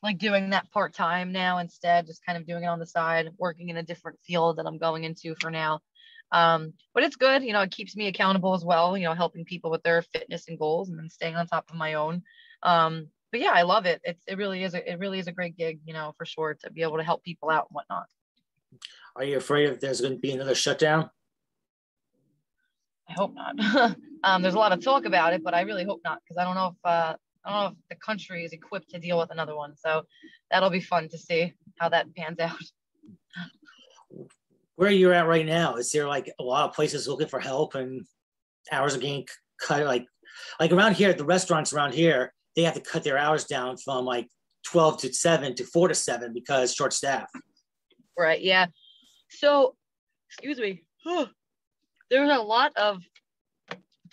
like 0.02 0.18
doing 0.18 0.50
that 0.50 0.70
part 0.70 0.94
time 0.94 1.32
now 1.32 1.58
instead, 1.58 2.06
just 2.06 2.24
kind 2.26 2.36
of 2.36 2.46
doing 2.46 2.64
it 2.64 2.68
on 2.68 2.78
the 2.78 2.86
side, 2.86 3.30
working 3.38 3.68
in 3.68 3.76
a 3.76 3.82
different 3.82 4.18
field 4.20 4.58
that 4.58 4.66
I'm 4.66 4.78
going 4.78 5.04
into 5.04 5.34
for 5.40 5.50
now. 5.50 5.80
Um, 6.32 6.72
but 6.94 7.04
it's 7.04 7.16
good, 7.16 7.44
you 7.44 7.52
know, 7.52 7.60
it 7.60 7.70
keeps 7.70 7.94
me 7.94 8.08
accountable 8.08 8.54
as 8.54 8.64
well, 8.64 8.96
you 8.96 9.04
know, 9.04 9.14
helping 9.14 9.44
people 9.44 9.70
with 9.70 9.82
their 9.82 10.02
fitness 10.02 10.48
and 10.48 10.58
goals 10.58 10.88
and 10.88 10.98
then 10.98 11.10
staying 11.10 11.36
on 11.36 11.46
top 11.46 11.70
of 11.70 11.76
my 11.76 11.94
own. 11.94 12.22
Um, 12.62 13.08
but 13.30 13.40
yeah, 13.40 13.52
I 13.52 13.62
love 13.62 13.86
it. 13.86 14.00
It's 14.04 14.22
it 14.26 14.38
really 14.38 14.62
is 14.62 14.74
a 14.74 14.90
it 14.90 14.98
really 14.98 15.18
is 15.18 15.26
a 15.26 15.32
great 15.32 15.56
gig, 15.56 15.80
you 15.84 15.92
know, 15.92 16.14
for 16.16 16.24
sure 16.24 16.54
to 16.62 16.70
be 16.70 16.82
able 16.82 16.98
to 16.98 17.02
help 17.02 17.22
people 17.22 17.50
out 17.50 17.66
and 17.70 17.74
whatnot. 17.74 18.06
Are 19.16 19.24
you 19.24 19.36
afraid 19.36 19.68
if 19.68 19.80
there's 19.80 20.00
going 20.00 20.14
to 20.14 20.18
be 20.18 20.32
another 20.32 20.54
shutdown? 20.54 21.10
I 23.08 23.12
hope 23.12 23.34
not. 23.34 23.96
um, 24.24 24.42
there's 24.42 24.54
a 24.54 24.58
lot 24.58 24.72
of 24.72 24.82
talk 24.82 25.04
about 25.04 25.32
it, 25.34 25.42
but 25.42 25.54
I 25.54 25.62
really 25.62 25.84
hope 25.84 26.00
not 26.04 26.20
because 26.22 26.38
I 26.38 26.44
don't 26.44 26.54
know 26.54 26.68
if 26.68 26.76
uh, 26.84 27.16
I 27.44 27.50
don't 27.50 27.60
know 27.60 27.66
if 27.68 27.88
the 27.88 28.04
country 28.04 28.44
is 28.44 28.52
equipped 28.52 28.90
to 28.90 28.98
deal 28.98 29.18
with 29.18 29.30
another 29.30 29.56
one. 29.56 29.74
So 29.76 30.02
that'll 30.50 30.70
be 30.70 30.80
fun 30.80 31.08
to 31.08 31.18
see 31.18 31.54
how 31.78 31.88
that 31.88 32.14
pans 32.14 32.38
out. 32.38 32.56
Where 34.76 34.90
you're 34.90 35.12
at 35.12 35.26
right 35.26 35.46
now, 35.46 35.76
is 35.76 35.90
there 35.90 36.06
like 36.06 36.32
a 36.38 36.42
lot 36.42 36.68
of 36.68 36.74
places 36.74 37.08
looking 37.08 37.28
for 37.28 37.40
help 37.40 37.74
and 37.74 38.06
hours 38.70 38.94
are 38.94 39.00
getting 39.00 39.26
cut? 39.60 39.84
Like, 39.84 40.06
like 40.60 40.72
around 40.72 40.94
here, 40.94 41.12
the 41.12 41.24
restaurants 41.24 41.72
around 41.72 41.94
here, 41.94 42.32
they 42.56 42.62
have 42.62 42.74
to 42.74 42.80
cut 42.80 43.04
their 43.04 43.18
hours 43.18 43.44
down 43.44 43.76
from 43.76 44.04
like 44.04 44.28
12 44.66 44.98
to 44.98 45.12
7 45.12 45.54
to 45.56 45.64
4 45.64 45.88
to 45.88 45.94
7 45.94 46.32
because 46.32 46.74
short 46.74 46.92
staff. 46.92 47.28
Right. 48.16 48.40
Yeah. 48.40 48.66
So, 49.30 49.74
excuse 50.28 50.58
me. 50.58 50.82
There's 52.10 52.30
a 52.30 52.42
lot 52.42 52.76
of 52.76 53.02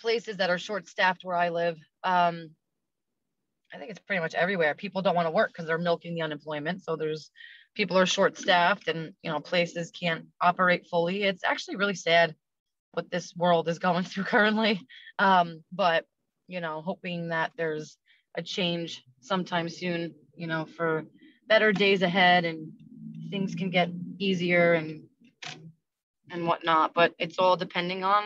places 0.00 0.38
that 0.38 0.50
are 0.50 0.58
short 0.58 0.88
staffed 0.88 1.22
where 1.22 1.36
I 1.36 1.50
live. 1.50 1.76
Um, 2.02 2.50
I 3.72 3.78
think 3.78 3.90
it's 3.90 4.00
pretty 4.00 4.20
much 4.20 4.34
everywhere. 4.34 4.74
People 4.74 5.02
don't 5.02 5.14
want 5.14 5.26
to 5.26 5.32
work 5.32 5.50
because 5.52 5.66
they're 5.66 5.78
milking 5.78 6.14
the 6.14 6.22
unemployment. 6.22 6.82
So 6.82 6.96
there's 6.96 7.30
people 7.74 7.96
are 7.98 8.06
short 8.06 8.36
staffed 8.36 8.88
and 8.88 9.12
you 9.22 9.30
know 9.30 9.40
places 9.40 9.90
can't 9.90 10.26
operate 10.40 10.86
fully. 10.86 11.22
It's 11.22 11.44
actually 11.44 11.76
really 11.76 11.94
sad 11.94 12.34
what 12.92 13.10
this 13.10 13.34
world 13.36 13.68
is 13.68 13.78
going 13.78 14.04
through 14.04 14.24
currently. 14.24 14.80
Um, 15.18 15.62
but 15.72 16.04
you 16.48 16.60
know, 16.60 16.82
hoping 16.82 17.28
that 17.28 17.52
there's 17.56 17.96
a 18.36 18.42
change 18.42 19.04
sometime 19.20 19.68
soon, 19.68 20.14
you 20.34 20.46
know, 20.46 20.64
for 20.64 21.04
better 21.46 21.72
days 21.72 22.02
ahead 22.02 22.44
and 22.44 22.72
things 23.30 23.54
can 23.54 23.70
get 23.70 23.90
easier 24.18 24.74
and 24.74 25.04
and 26.30 26.46
whatnot. 26.46 26.92
But 26.94 27.14
it's 27.18 27.38
all 27.38 27.56
depending 27.56 28.02
on 28.02 28.24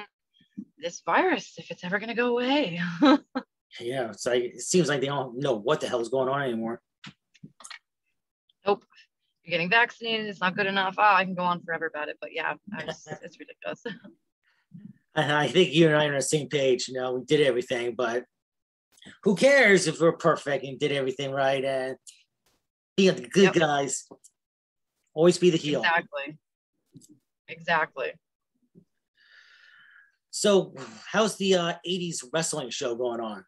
this 0.79 1.03
virus, 1.05 1.55
if 1.59 1.71
it's 1.71 1.85
ever 1.85 1.99
gonna 1.99 2.15
go 2.15 2.29
away. 2.29 2.81
yeah, 3.81 4.11
it's 4.11 4.26
like 4.26 4.43
it 4.43 4.61
seems 4.61 4.88
like 4.88 5.00
they 5.00 5.07
don't 5.07 5.38
know 5.38 5.54
what 5.54 5.81
the 5.81 5.88
hell 5.88 6.00
is 6.00 6.09
going 6.09 6.28
on 6.28 6.43
anymore. 6.43 6.81
Nope. 8.66 8.85
You're 9.43 9.50
getting 9.50 9.69
vaccinated, 9.69 10.26
it's 10.26 10.40
not 10.40 10.57
good 10.57 10.66
enough. 10.66 10.95
Oh, 10.97 11.02
I 11.02 11.25
can 11.25 11.35
go 11.35 11.43
on 11.43 11.62
forever 11.62 11.87
about 11.87 12.09
it, 12.09 12.16
but 12.21 12.33
yeah, 12.33 12.54
just, 12.87 13.07
it's 13.23 13.38
ridiculous. 13.38 13.83
and 15.14 15.33
I 15.33 15.49
think 15.49 15.75
you 15.75 15.87
and 15.87 15.97
I 15.97 16.07
are 16.07 16.09
on 16.09 16.14
the 16.14 16.23
same 16.23 16.49
page. 16.49 16.88
You 16.88 16.95
know, 16.95 17.14
we 17.14 17.25
did 17.25 17.43
everything, 17.43 17.95
but 17.95 18.25
who 19.23 19.37
cares 19.37 19.87
if 19.87 20.00
we're 20.00 20.12
perfect 20.12 20.64
and 20.64 20.78
did 20.78 20.93
everything 20.93 21.31
right 21.31 21.62
and 21.62 21.97
be 22.97 23.11
the 23.11 23.28
good 23.28 23.45
yep. 23.45 23.54
guys. 23.54 24.07
Always 25.12 25.38
be 25.38 25.50
the 25.50 25.59
heel. 25.59 25.81
Exactly. 25.81 26.38
Exactly. 27.49 28.12
So, 30.31 30.75
how's 31.12 31.37
the 31.37 31.54
uh, 31.54 31.75
80s 31.87 32.25
wrestling 32.33 32.71
show 32.71 32.97
going 32.97 33.21
on? 33.21 33.45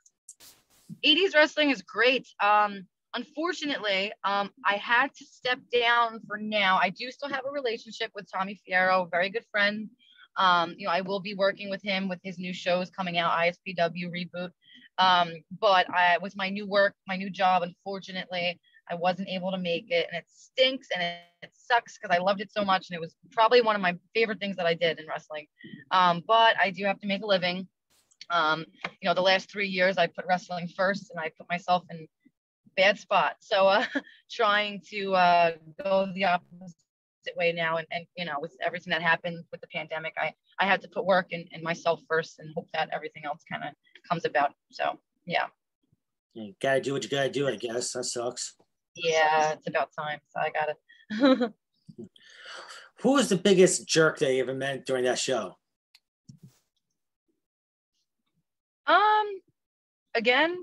80s 1.05 1.35
wrestling 1.35 1.71
is 1.71 1.83
great. 1.83 2.27
Um, 2.41 2.87
unfortunately, 3.15 4.13
um, 4.25 4.51
I 4.65 4.75
had 4.75 5.15
to 5.15 5.25
step 5.25 5.59
down 5.73 6.21
for 6.27 6.39
now. 6.39 6.79
I 6.81 6.91
do 6.91 7.11
still 7.11 7.29
have 7.29 7.45
a 7.47 7.51
relationship 7.51 8.11
with 8.15 8.31
Tommy 8.31 8.61
Fierro, 8.69 9.11
very 9.11 9.31
good 9.31 9.45
friend. 9.51 9.89
Um, 10.37 10.75
you 10.77 10.87
know, 10.87 10.93
I 10.93 11.01
will 11.01 11.21
be 11.21 11.35
working 11.35 11.71
with 11.71 11.83
him 11.83 12.09
with 12.09 12.21
his 12.23 12.39
new 12.39 12.53
shows 12.53 12.91
coming 12.91 13.19
out, 13.19 13.33
ISPW 13.33 14.11
reboot. 14.11 14.51
Um, 14.99 15.33
but 15.61 15.87
I, 15.91 16.19
with 16.21 16.37
my 16.37 16.51
new 16.51 16.67
work, 16.67 16.95
my 17.07 17.17
new 17.17 17.31
job, 17.31 17.63
unfortunately, 17.63 18.61
I 18.89 18.95
wasn't 18.95 19.29
able 19.29 19.51
to 19.51 19.59
make 19.59 19.91
it, 19.91 20.07
and 20.11 20.19
it 20.19 20.27
stinks 20.29 20.89
and 20.95 21.03
it, 21.03 21.17
it 21.43 21.51
sucks 21.55 21.99
because 21.99 22.17
I 22.17 22.21
loved 22.21 22.41
it 22.41 22.53
so 22.53 22.65
much, 22.65 22.89
and 22.89 22.97
it 22.97 23.01
was 23.01 23.17
probably 23.33 23.61
one 23.61 23.75
of 23.75 23.83
my 23.83 23.97
favorite 24.15 24.39
things 24.39 24.57
that 24.57 24.67
I 24.67 24.75
did 24.75 24.99
in 24.99 25.07
wrestling. 25.09 25.47
Um, 25.91 26.23
but 26.27 26.55
I 26.61 26.71
do 26.71 26.85
have 26.85 27.01
to 27.01 27.07
make 27.07 27.23
a 27.23 27.27
living. 27.27 27.67
Um, 28.31 28.65
you 29.01 29.09
know, 29.09 29.15
the 29.15 29.23
last 29.23 29.51
three 29.51 29.69
years 29.69 29.99
I 29.99 30.07
put 30.07 30.27
wrestling 30.29 30.69
first 30.69 31.11
and 31.11 31.21
I 31.21 31.31
put 31.37 31.49
myself 31.49 31.85
in 31.91 32.09
bad 32.77 32.99
spot. 32.99 33.37
So 33.41 33.67
uh, 33.67 33.85
trying 34.31 34.83
to 34.91 35.15
uh, 35.15 35.53
go 35.83 36.09
the 36.15 36.25
opposite 36.25 36.75
way 37.37 37.53
now 37.53 37.77
and, 37.77 37.87
and 37.91 38.07
you 38.17 38.25
know 38.25 38.37
with 38.41 38.57
everything 38.65 38.93
that 38.93 39.03
happened 39.03 39.43
with 39.51 39.61
the 39.61 39.67
pandemic 39.67 40.15
I 40.17 40.33
I 40.61 40.65
had 40.65 40.81
to 40.83 40.89
put 40.89 41.05
work 41.05 41.29
and, 41.33 41.45
in 41.51 41.61
myself 41.61 42.01
first 42.09 42.39
and 42.39 42.55
hope 42.55 42.69
that 42.73 42.89
everything 42.93 43.25
else 43.25 43.43
kind 43.51 43.65
of 43.65 43.71
comes 44.09 44.25
about. 44.25 44.53
So 44.71 45.01
yeah. 45.27 45.47
You 46.35 46.55
gotta 46.63 46.81
do 46.81 46.93
what 46.93 47.03
you 47.03 47.11
gotta 47.11 47.31
do 47.31 47.49
I 47.49 47.57
guess. 47.57 47.93
That 47.93 48.05
sucks. 48.05 48.55
Yeah 48.95 49.53
it's 49.53 49.67
about 49.67 49.91
time 49.99 50.21
so 50.29 50.41
I 50.41 50.51
got 50.51 50.69
it 50.71 51.53
who 53.01 53.13
was 53.13 53.29
the 53.29 53.37
biggest 53.37 53.87
jerk 53.89 54.19
that 54.19 54.33
you 54.33 54.41
ever 54.43 54.55
met 54.55 54.87
during 54.87 55.05
that 55.05 55.19
show 55.19 55.57
um, 58.87 59.27
again, 60.15 60.57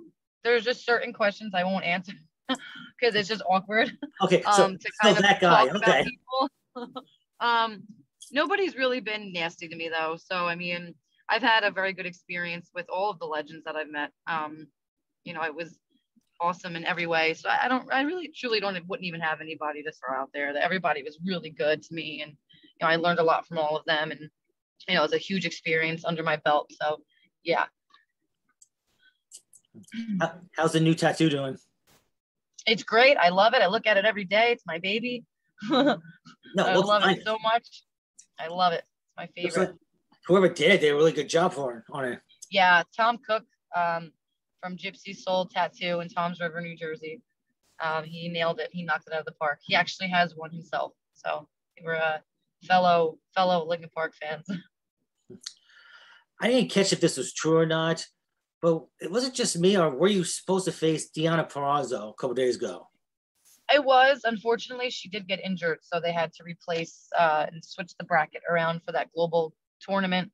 there's 0.43 0.63
just 0.63 0.85
certain 0.85 1.13
questions 1.13 1.53
I 1.55 1.63
won't 1.63 1.85
answer 1.85 2.13
because 2.49 3.15
it's 3.15 3.29
just 3.29 3.43
awkward. 3.49 3.97
Okay, 4.21 4.41
so, 4.51 4.65
um, 4.65 4.77
to 4.77 4.91
so 5.01 5.03
kind 5.03 5.17
of 5.17 5.23
that 5.23 5.39
guy. 5.39 5.67
talk 5.67 5.75
about 5.75 5.89
Okay. 5.89 6.03
people. 6.03 7.03
um, 7.39 7.83
nobody's 8.31 8.75
really 8.75 8.99
been 8.99 9.31
nasty 9.31 9.67
to 9.67 9.75
me 9.75 9.89
though. 9.89 10.17
So 10.17 10.47
I 10.47 10.55
mean, 10.55 10.95
I've 11.29 11.41
had 11.41 11.63
a 11.63 11.71
very 11.71 11.93
good 11.93 12.05
experience 12.05 12.69
with 12.73 12.85
all 12.89 13.09
of 13.09 13.19
the 13.19 13.25
legends 13.25 13.63
that 13.65 13.75
I've 13.75 13.89
met. 13.89 14.11
Um, 14.27 14.67
you 15.23 15.33
know, 15.33 15.43
it 15.43 15.55
was 15.55 15.77
awesome 16.41 16.75
in 16.75 16.83
every 16.83 17.07
way. 17.07 17.33
So 17.33 17.49
I 17.49 17.65
I 17.65 17.67
don't, 17.67 17.91
I 17.91 18.01
really 18.01 18.29
truly 18.35 18.59
don't, 18.59 18.77
wouldn't 18.87 19.07
even 19.07 19.21
have 19.21 19.39
anybody 19.39 19.83
to 19.83 19.91
throw 19.91 20.17
out 20.19 20.29
there. 20.33 20.53
That 20.53 20.63
everybody 20.63 21.03
was 21.03 21.19
really 21.25 21.49
good 21.49 21.81
to 21.83 21.93
me, 21.93 22.21
and 22.21 22.31
you 22.31 22.81
know, 22.81 22.87
I 22.87 22.97
learned 22.97 23.19
a 23.19 23.23
lot 23.23 23.47
from 23.47 23.57
all 23.57 23.77
of 23.77 23.85
them, 23.85 24.11
and 24.11 24.19
you 24.87 24.95
know, 24.95 25.01
it 25.01 25.03
was 25.03 25.13
a 25.13 25.17
huge 25.17 25.45
experience 25.45 26.03
under 26.03 26.23
my 26.23 26.37
belt. 26.37 26.71
So 26.81 26.97
yeah, 27.43 27.65
How- 30.19 30.39
how's 30.55 30.73
the 30.73 30.79
new 30.79 30.93
tattoo 30.95 31.29
doing? 31.29 31.57
it's 32.65 32.83
great. 32.83 33.17
I 33.17 33.27
love 33.29 33.53
it. 33.53 33.61
I 33.61 33.67
look 33.67 33.85
at 33.87 33.97
it 33.97 34.05
every 34.05 34.23
day. 34.23 34.51
It's 34.53 34.63
my 34.65 34.79
baby. 34.79 35.25
I 35.69 35.97
No, 36.55 36.73
looks 36.75 36.87
love 36.87 37.01
fine. 37.03 37.17
it 37.17 37.23
so 37.25 37.37
much. 37.39 37.83
I 38.39 38.47
love 38.47 38.71
it. 38.73 38.83
It's 38.85 39.17
my 39.17 39.27
favorite. 39.35 39.69
like 39.71 39.75
whoever 40.27 40.47
did 40.47 40.71
it 40.71 40.79
did 40.81 40.91
a 40.91 40.95
really 40.95 41.11
good 41.11 41.27
job 41.27 41.53
for 41.53 41.77
it 41.79 41.83
on 41.91 42.05
it. 42.05 42.19
Yeah, 42.49 42.83
Tom 42.95 43.17
Cook 43.27 43.43
um, 43.75 44.11
from 44.61 44.77
Gypsy 44.77 45.13
Soul 45.15 45.45
Tattoo 45.47 45.99
in 45.99 46.07
Toms 46.07 46.39
River, 46.39 46.61
New 46.61 46.77
Jersey. 46.77 47.21
Um, 47.83 48.03
he 48.05 48.29
nailed 48.29 48.59
it. 48.61 48.69
He 48.71 48.83
knocked 48.83 49.07
it 49.07 49.13
out 49.13 49.19
of 49.19 49.25
the 49.25 49.33
park. 49.33 49.59
He 49.63 49.75
actually 49.75 50.07
has 50.09 50.33
one 50.35 50.51
himself. 50.51 50.93
So 51.15 51.49
we're 51.83 51.95
uh, 51.95 52.19
fellow 52.65 53.17
fellow 53.35 53.65
Linkin 53.67 53.89
Park 53.93 54.13
fans. 54.21 54.45
I 56.39 56.47
didn't 56.47 56.71
catch 56.71 56.93
if 56.93 56.99
this 57.01 57.17
was 57.17 57.33
true 57.33 57.57
or 57.57 57.65
not, 57.65 58.05
but 58.63 58.85
it 59.01 59.11
wasn't 59.11 59.35
just 59.35 59.59
me, 59.59 59.77
or 59.77 59.89
were 59.89 60.07
you 60.07 60.23
supposed 60.23 60.63
to 60.65 60.71
face 60.71 61.11
Deonna 61.11 61.51
Purrazzo 61.51 62.09
a 62.09 62.13
couple 62.13 62.33
days 62.33 62.55
ago? 62.55 62.87
I 63.69 63.79
was. 63.79 64.21
Unfortunately, 64.23 64.89
she 64.89 65.09
did 65.09 65.27
get 65.27 65.41
injured, 65.43 65.79
so 65.81 65.99
they 65.99 66.13
had 66.13 66.31
to 66.35 66.43
replace 66.45 67.09
uh, 67.19 67.45
and 67.51 67.63
switch 67.63 67.91
the 67.99 68.05
bracket 68.05 68.41
around 68.49 68.81
for 68.85 68.93
that 68.93 69.11
global 69.13 69.53
tournament. 69.81 70.31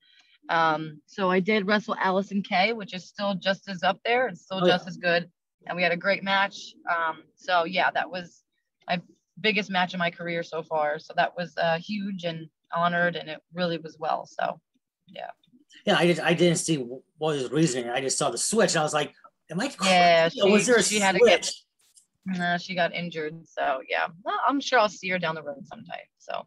Um, 0.48 1.02
so 1.08 1.32
I 1.32 1.40
did 1.40 1.66
wrestle 1.66 1.96
Allysin 1.96 2.44
Kay, 2.46 2.74
which 2.74 2.94
is 2.94 3.08
still 3.08 3.34
just 3.34 3.68
as 3.68 3.82
up 3.82 4.00
there 4.06 4.28
and 4.28 4.38
still 4.38 4.60
Oh, 4.62 4.68
yeah. 4.68 4.74
just 4.74 4.88
as 4.88 4.98
good. 4.98 5.28
And 5.66 5.76
we 5.76 5.82
had 5.82 5.92
a 5.92 5.98
great 5.98 6.24
match. 6.24 6.76
Um, 6.90 7.24
so 7.36 7.64
yeah, 7.66 7.90
that 7.92 8.12
was 8.12 8.44
my 8.88 9.02
biggest 9.42 9.72
match 9.72 9.96
of 9.96 10.00
my 10.00 10.12
career 10.12 10.44
so 10.44 10.62
far. 10.62 11.00
So 11.00 11.14
that 11.16 11.36
was 11.36 11.58
uh, 11.58 11.80
huge 11.80 12.26
and 12.26 12.48
honored, 12.76 13.16
and 13.16 13.28
it 13.28 13.40
really 13.56 13.80
was 13.80 13.98
well. 14.00 14.28
So 14.28 14.60
Yeah, 15.08 15.32
I 15.88 16.06
just 16.08 16.22
I 16.22 16.34
didn't 16.34 16.58
see 16.58 16.78
what 16.78 17.02
was 17.18 17.52
reasoning. 17.52 17.90
I 17.90 18.02
just 18.02 18.18
saw 18.18 18.30
the 18.30 18.38
switch, 18.38 18.72
and 18.72 18.80
I 18.80 18.84
was 18.84 18.94
like, 18.94 19.14
"Am 19.50 19.60
I 19.60 19.72
Yeah? 19.84 20.30
Or 20.44 20.52
was 20.52 20.64
she- 20.64 20.68
there 20.68 20.80
a 20.80 20.84
she 20.84 21.00
had 21.00 21.14
to 21.14 21.20
switch?" 21.20 21.64
get- 22.28 22.40
uh, 22.40 22.58
she 22.58 22.76
got 22.76 22.94
injured. 22.94 23.48
So 23.48 23.82
yeah, 23.90 24.08
well, 24.24 24.40
I'm 24.48 24.60
sure 24.60 24.80
I'll 24.80 24.90
see 24.90 25.10
her 25.10 25.20
down 25.20 25.36
the 25.36 25.44
road 25.44 25.66
sometime. 25.68 26.06
So 26.20 26.46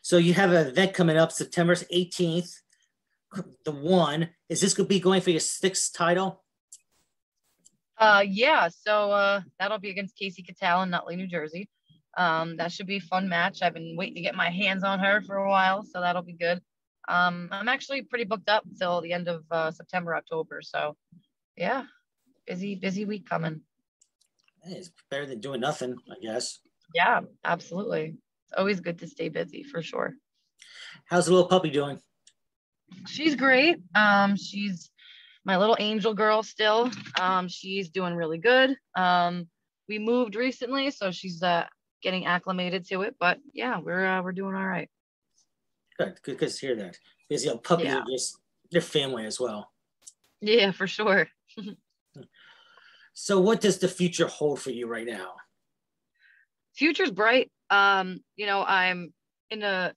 So 0.00 0.16
you 0.16 0.34
have 0.34 0.52
an 0.52 0.66
event 0.66 0.94
coming 0.94 1.16
up 1.16 1.30
September 1.32 1.74
18th. 1.74 2.60
The 3.64 3.72
one 3.72 4.30
is 4.48 4.60
this 4.60 4.74
going 4.74 4.86
to 4.86 4.88
be 4.88 5.00
going 5.00 5.20
for 5.20 5.30
your 5.30 5.40
sixth 5.40 5.92
title? 5.94 6.42
Uh, 7.96 8.24
yeah, 8.26 8.68
so 8.68 9.12
uh, 9.12 9.40
that'll 9.58 9.78
be 9.78 9.90
against 9.90 10.16
Kasey 10.18 10.44
Catal 10.44 10.82
in 10.82 10.90
Nutley, 10.90 11.14
New 11.16 11.28
Jersey. 11.28 11.68
Um, 12.16 12.56
that 12.56 12.72
should 12.72 12.86
be 12.86 12.96
a 12.96 13.00
fun 13.00 13.28
match. 13.28 13.62
I've 13.62 13.74
been 13.74 13.96
waiting 13.96 14.16
to 14.16 14.20
get 14.20 14.34
my 14.34 14.50
hands 14.50 14.82
on 14.84 14.98
her 14.98 15.22
for 15.22 15.36
a 15.36 15.48
while, 15.48 15.82
so 15.84 16.00
that'll 16.00 16.22
be 16.22 16.32
good. 16.34 16.60
Um, 17.08 17.48
I'm 17.50 17.68
actually 17.68 18.02
pretty 18.02 18.24
booked 18.24 18.48
up 18.48 18.64
until 18.64 19.00
the 19.00 19.12
end 19.12 19.28
of 19.28 19.44
uh, 19.50 19.70
September, 19.70 20.14
October. 20.14 20.62
So, 20.62 20.96
yeah, 21.56 21.84
busy, 22.46 22.74
busy 22.74 23.04
week 23.04 23.28
coming. 23.28 23.62
Hey, 24.62 24.74
It's 24.74 24.90
better 25.10 25.26
than 25.26 25.40
doing 25.40 25.60
nothing, 25.60 25.96
I 26.10 26.14
guess. 26.22 26.60
Yeah, 26.94 27.20
absolutely. 27.44 28.16
It's 28.46 28.58
always 28.58 28.80
good 28.80 28.98
to 29.00 29.06
stay 29.06 29.28
busy 29.28 29.62
for 29.62 29.82
sure. 29.82 30.14
How's 31.06 31.26
the 31.26 31.32
little 31.32 31.48
puppy 31.48 31.70
doing? 31.70 31.98
She's 33.08 33.34
great. 33.34 33.78
Um, 33.94 34.36
she's 34.36 34.90
my 35.44 35.56
little 35.56 35.76
angel 35.80 36.14
girl 36.14 36.42
still. 36.42 36.90
Um, 37.20 37.48
she's 37.48 37.88
doing 37.90 38.14
really 38.14 38.38
good. 38.38 38.76
Um, 38.94 39.48
we 39.88 39.98
moved 39.98 40.36
recently, 40.36 40.90
so 40.90 41.10
she's 41.10 41.42
uh, 41.42 41.66
getting 42.02 42.26
acclimated 42.26 42.86
to 42.88 43.02
it. 43.02 43.16
But 43.18 43.38
yeah, 43.52 43.78
we're 43.80 44.06
uh, 44.06 44.22
we're 44.22 44.32
doing 44.32 44.54
all 44.54 44.66
right. 44.66 44.88
Good, 46.04 46.22
good, 46.22 46.38
good 46.38 46.50
to 46.50 46.66
hear 46.66 46.76
that. 46.76 46.98
Because 47.28 47.44
you 47.44 47.50
know, 47.50 47.58
puppies 47.58 47.86
Yeah. 47.86 47.98
are 47.98 48.06
just 48.10 48.38
they're 48.70 48.80
family 48.80 49.26
as 49.26 49.38
well. 49.38 49.70
Yeah, 50.40 50.72
for 50.72 50.86
sure. 50.86 51.28
So 53.14 53.38
what 53.40 53.60
does 53.60 53.78
the 53.78 53.88
future 53.88 54.26
hold 54.26 54.58
for 54.58 54.70
you 54.70 54.86
right 54.86 55.06
now? 55.06 55.34
Future's 56.74 57.10
bright. 57.10 57.52
Um, 57.68 58.24
you 58.36 58.46
know, 58.46 58.64
I'm 58.64 59.12
in 59.50 59.62
a 59.62 59.94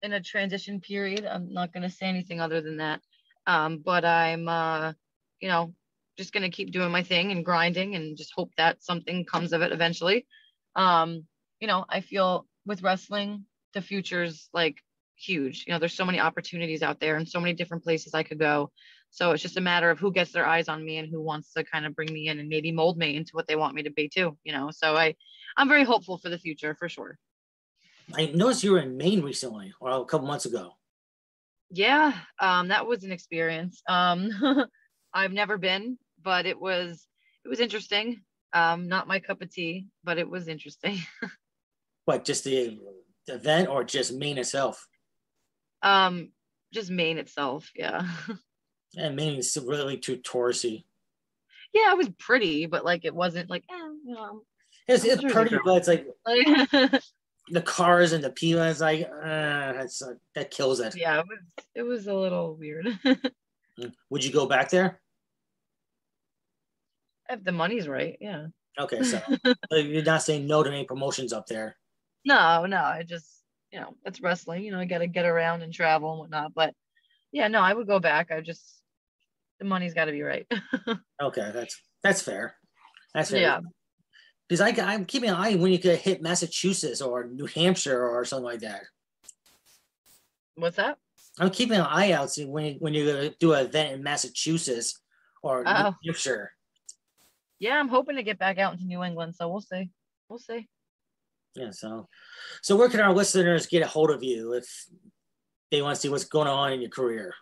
in 0.00 0.14
a 0.14 0.22
transition 0.22 0.80
period. 0.80 1.26
I'm 1.26 1.52
not 1.52 1.70
gonna 1.72 1.90
say 1.90 2.06
anything 2.06 2.40
other 2.40 2.62
than 2.62 2.78
that. 2.78 3.02
Um, 3.46 3.82
but 3.84 4.06
I'm 4.06 4.48
uh, 4.48 4.94
you 5.40 5.48
know, 5.48 5.74
just 6.16 6.32
gonna 6.32 6.48
keep 6.48 6.72
doing 6.72 6.90
my 6.90 7.02
thing 7.02 7.30
and 7.30 7.44
grinding 7.44 7.94
and 7.94 8.16
just 8.16 8.32
hope 8.34 8.52
that 8.56 8.82
something 8.82 9.26
comes 9.26 9.52
of 9.52 9.60
it 9.60 9.72
eventually. 9.72 10.26
Um, 10.74 11.26
you 11.60 11.68
know, 11.68 11.84
I 11.90 12.00
feel 12.00 12.46
with 12.64 12.82
wrestling, 12.82 13.44
the 13.74 13.82
future's 13.82 14.48
like 14.54 14.82
huge. 15.16 15.64
You 15.66 15.72
know, 15.72 15.78
there's 15.78 15.94
so 15.94 16.04
many 16.04 16.20
opportunities 16.20 16.82
out 16.82 17.00
there 17.00 17.16
and 17.16 17.28
so 17.28 17.40
many 17.40 17.54
different 17.54 17.82
places 17.82 18.14
I 18.14 18.22
could 18.22 18.38
go. 18.38 18.70
So 19.10 19.30
it's 19.30 19.42
just 19.42 19.56
a 19.56 19.62
matter 19.62 19.90
of 19.90 19.98
who 19.98 20.12
gets 20.12 20.32
their 20.32 20.46
eyes 20.46 20.68
on 20.68 20.84
me 20.84 20.98
and 20.98 21.08
who 21.10 21.22
wants 21.22 21.52
to 21.54 21.64
kind 21.64 21.86
of 21.86 21.94
bring 21.94 22.12
me 22.12 22.28
in 22.28 22.38
and 22.38 22.48
maybe 22.48 22.72
mold 22.72 22.98
me 22.98 23.16
into 23.16 23.32
what 23.32 23.46
they 23.46 23.56
want 23.56 23.74
me 23.74 23.82
to 23.84 23.90
be 23.90 24.08
too, 24.08 24.36
you 24.44 24.52
know. 24.52 24.70
So 24.70 24.96
I 24.96 25.14
I'm 25.56 25.68
very 25.68 25.84
hopeful 25.84 26.18
for 26.18 26.28
the 26.28 26.38
future 26.38 26.76
for 26.78 26.88
sure. 26.88 27.18
I 28.14 28.26
noticed 28.26 28.62
you 28.62 28.72
were 28.72 28.80
in 28.80 28.96
Maine 28.96 29.22
recently, 29.22 29.72
or 29.80 29.90
a 29.90 30.04
couple 30.04 30.26
months 30.26 30.44
ago. 30.44 30.72
Yeah, 31.70 32.12
um, 32.38 32.68
that 32.68 32.86
was 32.86 33.02
an 33.02 33.10
experience. 33.10 33.82
Um, 33.88 34.30
I've 35.14 35.32
never 35.32 35.58
been, 35.58 35.98
but 36.22 36.46
it 36.46 36.60
was 36.60 37.06
it 37.44 37.48
was 37.48 37.60
interesting. 37.60 38.22
Um, 38.52 38.88
not 38.88 39.08
my 39.08 39.18
cup 39.18 39.42
of 39.42 39.50
tea, 39.50 39.88
but 40.04 40.18
it 40.18 40.28
was 40.28 40.48
interesting. 40.48 40.98
What, 42.06 42.24
just 42.24 42.44
the 42.44 42.78
event 43.26 43.68
or 43.68 43.82
just 43.82 44.12
Maine 44.12 44.38
itself? 44.38 44.86
Um, 45.82 46.30
just 46.72 46.90
Maine 46.90 47.18
itself, 47.18 47.70
yeah. 47.74 48.06
And 48.98 49.14
Maine 49.14 49.38
is 49.38 49.58
really 49.62 49.98
too 49.98 50.16
touristy. 50.16 50.84
yeah, 51.74 51.92
it 51.92 51.98
was 51.98 52.08
pretty, 52.18 52.64
but 52.66 52.82
like 52.84 53.04
it 53.04 53.14
wasn't 53.14 53.50
like, 53.50 53.64
eh, 53.70 53.74
you 54.06 54.14
know, 54.14 54.42
It's, 54.88 55.04
it's 55.04 55.22
pretty, 55.22 55.58
but 55.64 55.76
it's 55.76 55.88
like 55.88 56.06
like, 56.24 57.02
the 57.50 57.60
cars 57.62 58.12
and 58.12 58.24
the 58.24 58.30
people. 58.30 58.62
It's 58.62 58.80
like 58.80 59.02
uh, 59.02 59.72
that's 59.72 60.00
uh, 60.00 60.14
that 60.34 60.50
kills 60.50 60.80
it. 60.80 60.96
yeah, 60.96 61.18
it 61.20 61.26
was 61.28 61.38
it 61.74 61.82
was 61.82 62.06
a 62.06 62.14
little 62.14 62.56
weird. 62.56 62.86
Would 64.10 64.24
you 64.24 64.32
go 64.32 64.46
back 64.46 64.70
there? 64.70 65.00
if 67.28 67.42
the 67.44 67.52
money's 67.52 67.88
right, 67.88 68.16
yeah. 68.20 68.46
Okay, 68.78 69.02
so 69.02 69.20
so 69.70 69.76
you're 69.76 70.04
not 70.04 70.22
saying 70.22 70.46
no 70.46 70.62
to 70.62 70.70
any 70.70 70.84
promotions 70.84 71.32
up 71.32 71.46
there. 71.46 71.76
No, 72.24 72.66
no, 72.66 72.78
I 72.78 73.02
just, 73.02 73.35
you 73.72 73.80
know, 73.80 73.94
it's 74.04 74.20
wrestling. 74.20 74.62
You 74.62 74.72
know, 74.72 74.78
I 74.78 74.84
got 74.84 74.98
to 74.98 75.06
get 75.06 75.26
around 75.26 75.62
and 75.62 75.72
travel 75.72 76.10
and 76.12 76.20
whatnot. 76.20 76.54
But 76.54 76.74
yeah, 77.32 77.48
no, 77.48 77.60
I 77.60 77.72
would 77.74 77.86
go 77.86 77.98
back. 77.98 78.30
I 78.30 78.40
just, 78.40 78.80
the 79.58 79.64
money's 79.64 79.94
got 79.94 80.06
to 80.06 80.12
be 80.12 80.22
right. 80.22 80.46
Okay, 81.22 81.50
that's 81.54 81.80
that's 82.02 82.20
fair. 82.20 82.54
That's 83.14 83.30
fair. 83.30 83.40
Yeah. 83.40 83.60
Because 84.48 84.60
I, 84.60 84.68
I'm 84.82 85.06
keeping 85.06 85.30
an 85.30 85.36
eye 85.36 85.54
when 85.54 85.72
you 85.72 85.78
could 85.78 85.98
hit 85.98 86.22
Massachusetts 86.22 87.00
or 87.00 87.26
New 87.26 87.46
Hampshire 87.46 88.06
or 88.06 88.24
something 88.26 88.44
like 88.44 88.60
that. 88.60 88.82
What's 90.56 90.76
that? 90.76 90.98
I'm 91.38 91.50
keeping 91.50 91.76
an 91.76 91.86
eye 91.88 92.12
out 92.12 92.30
see 92.30 92.44
when 92.44 92.64
you, 92.66 92.72
when 92.78 92.94
you're 92.94 93.12
gonna 93.12 93.34
do 93.40 93.54
an 93.54 93.66
event 93.66 93.94
in 93.94 94.02
Massachusetts 94.02 95.00
or 95.42 95.64
Oh. 95.66 95.94
New 96.02 96.12
Hampshire. 96.12 96.52
Yeah, 97.58 97.78
I'm 97.78 97.88
hoping 97.88 98.16
to 98.16 98.22
get 98.22 98.38
back 98.38 98.58
out 98.58 98.74
into 98.74 98.84
New 98.84 99.02
England. 99.02 99.34
So 99.34 99.48
we'll 99.48 99.60
see. 99.62 99.90
We'll 100.28 100.38
see. 100.38 100.68
Yeah. 101.56 101.70
So, 101.70 102.08
so 102.62 102.76
where 102.76 102.88
can 102.88 103.00
our 103.00 103.12
listeners 103.12 103.66
get 103.66 103.82
a 103.82 103.86
hold 103.86 104.10
of 104.10 104.22
you 104.22 104.52
if 104.52 104.66
they 105.70 105.82
want 105.82 105.96
to 105.96 106.00
see 106.00 106.08
what's 106.08 106.24
going 106.24 106.48
on 106.48 106.72
in 106.72 106.80
your 106.80 106.90
career? 106.90 107.34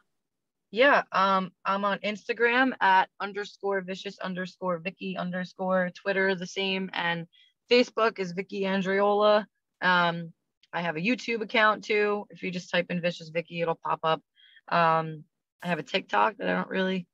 Yeah, 0.71 1.03
um, 1.13 1.53
I'm 1.65 1.85
on 1.85 1.99
Instagram 1.99 2.73
at 2.81 3.09
underscore 3.21 3.81
vicious 3.83 4.19
underscore 4.19 4.79
Vicky 4.79 5.17
underscore 5.17 5.91
Twitter 5.95 6.35
the 6.35 6.49
same, 6.49 6.91
and 6.93 7.27
Facebook 7.71 8.19
is 8.19 8.33
Vicki 8.33 8.63
Andreola. 8.63 9.47
Um, 9.81 10.33
I 10.73 10.81
have 10.81 10.97
a 10.97 11.01
YouTube 11.01 11.43
account 11.43 11.85
too. 11.85 12.27
If 12.31 12.43
you 12.43 12.51
just 12.51 12.71
type 12.71 12.87
in 12.91 13.01
vicious 13.01 13.29
Vicky, 13.29 13.61
it'll 13.61 13.79
pop 13.85 14.01
up. 14.03 14.21
Um, 14.69 15.23
I 15.63 15.69
have 15.69 15.79
a 15.79 15.85
TikTok 15.85 16.39
that 16.39 16.49
I 16.49 16.55
don't 16.55 16.69
really 16.69 17.07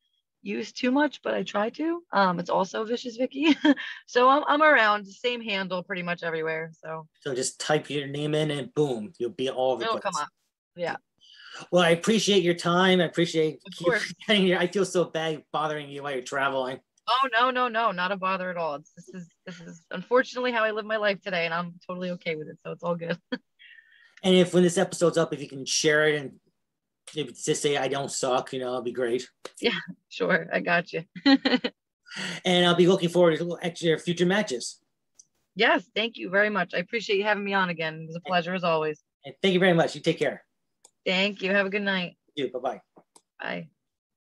use 0.42 0.72
too 0.72 0.90
much, 0.90 1.20
but 1.22 1.34
I 1.34 1.42
try 1.42 1.70
to. 1.70 2.02
Um, 2.12 2.38
it's 2.38 2.50
also 2.50 2.84
vicious 2.84 3.16
Vicky. 3.16 3.56
so 4.06 4.28
I'm 4.28 4.42
I'm 4.46 4.62
around, 4.62 5.06
same 5.06 5.40
handle 5.40 5.82
pretty 5.82 6.02
much 6.02 6.22
everywhere. 6.22 6.72
So 6.82 7.06
So 7.20 7.34
just 7.34 7.60
type 7.60 7.90
your 7.90 8.06
name 8.06 8.34
in 8.34 8.50
and 8.50 8.72
boom, 8.74 9.12
you'll 9.18 9.30
be 9.30 9.50
all 9.50 9.76
the 9.76 9.84
it'll 9.84 10.00
place. 10.00 10.14
come 10.14 10.22
up. 10.22 10.28
Yeah. 10.76 10.96
Well, 11.70 11.82
I 11.82 11.90
appreciate 11.90 12.42
your 12.42 12.54
time. 12.54 13.00
I 13.00 13.04
appreciate 13.04 13.58
getting 14.26 14.42
here. 14.42 14.58
I 14.58 14.66
feel 14.66 14.84
so 14.84 15.04
bad 15.04 15.42
bothering 15.52 15.88
you 15.88 16.02
while 16.02 16.12
you're 16.12 16.22
traveling. 16.22 16.78
Oh 17.08 17.28
no, 17.32 17.50
no, 17.50 17.68
no, 17.68 17.90
not 17.90 18.12
a 18.12 18.16
bother 18.16 18.50
at 18.50 18.56
all. 18.56 18.76
It's, 18.76 18.92
this 18.92 19.08
is 19.08 19.28
this 19.46 19.60
is 19.60 19.82
unfortunately 19.90 20.52
how 20.52 20.62
I 20.62 20.70
live 20.70 20.86
my 20.86 20.96
life 20.96 21.20
today, 21.20 21.44
and 21.44 21.52
I'm 21.52 21.74
totally 21.86 22.10
okay 22.10 22.36
with 22.36 22.48
it. 22.48 22.58
So 22.64 22.72
it's 22.72 22.82
all 22.82 22.96
good. 22.96 23.18
And 24.22 24.34
if 24.34 24.52
when 24.52 24.62
this 24.62 24.76
episode's 24.76 25.16
up, 25.16 25.32
if 25.32 25.40
you 25.40 25.48
can 25.48 25.64
share 25.64 26.06
it 26.06 26.20
and 26.20 26.32
maybe 27.14 27.32
just 27.32 27.62
say 27.62 27.76
I 27.76 27.88
don't 27.88 28.10
suck, 28.10 28.52
you 28.52 28.60
know, 28.60 28.72
it'd 28.74 28.84
be 28.84 28.92
great. 28.92 29.28
Yeah, 29.60 29.78
sure, 30.08 30.48
I 30.52 30.60
got 30.60 30.92
you. 30.92 31.04
And 32.44 32.66
I'll 32.66 32.74
be 32.74 32.88
looking 32.88 33.08
forward 33.08 33.38
to 33.38 33.86
your 33.86 33.98
future 33.98 34.26
matches. 34.26 34.80
yes, 35.54 35.88
thank 35.94 36.16
you 36.16 36.28
very 36.28 36.50
much. 36.50 36.74
I 36.74 36.78
appreciate 36.78 37.18
you 37.18 37.24
having 37.24 37.44
me 37.44 37.54
on 37.54 37.68
again. 37.70 38.00
It 38.02 38.06
was 38.08 38.16
a 38.16 38.20
pleasure 38.20 38.52
as 38.52 38.64
always. 38.64 39.00
And 39.24 39.34
thank 39.42 39.54
you 39.54 39.60
very 39.60 39.74
much. 39.74 39.94
You 39.94 40.00
take 40.00 40.18
care. 40.18 40.44
Thank 41.06 41.40
you. 41.40 41.52
Have 41.52 41.66
a 41.66 41.70
good 41.70 41.82
night. 41.82 42.16
You. 42.34 42.50
Bye 42.50 42.58
bye. 42.58 42.80
Bye. 43.40 43.68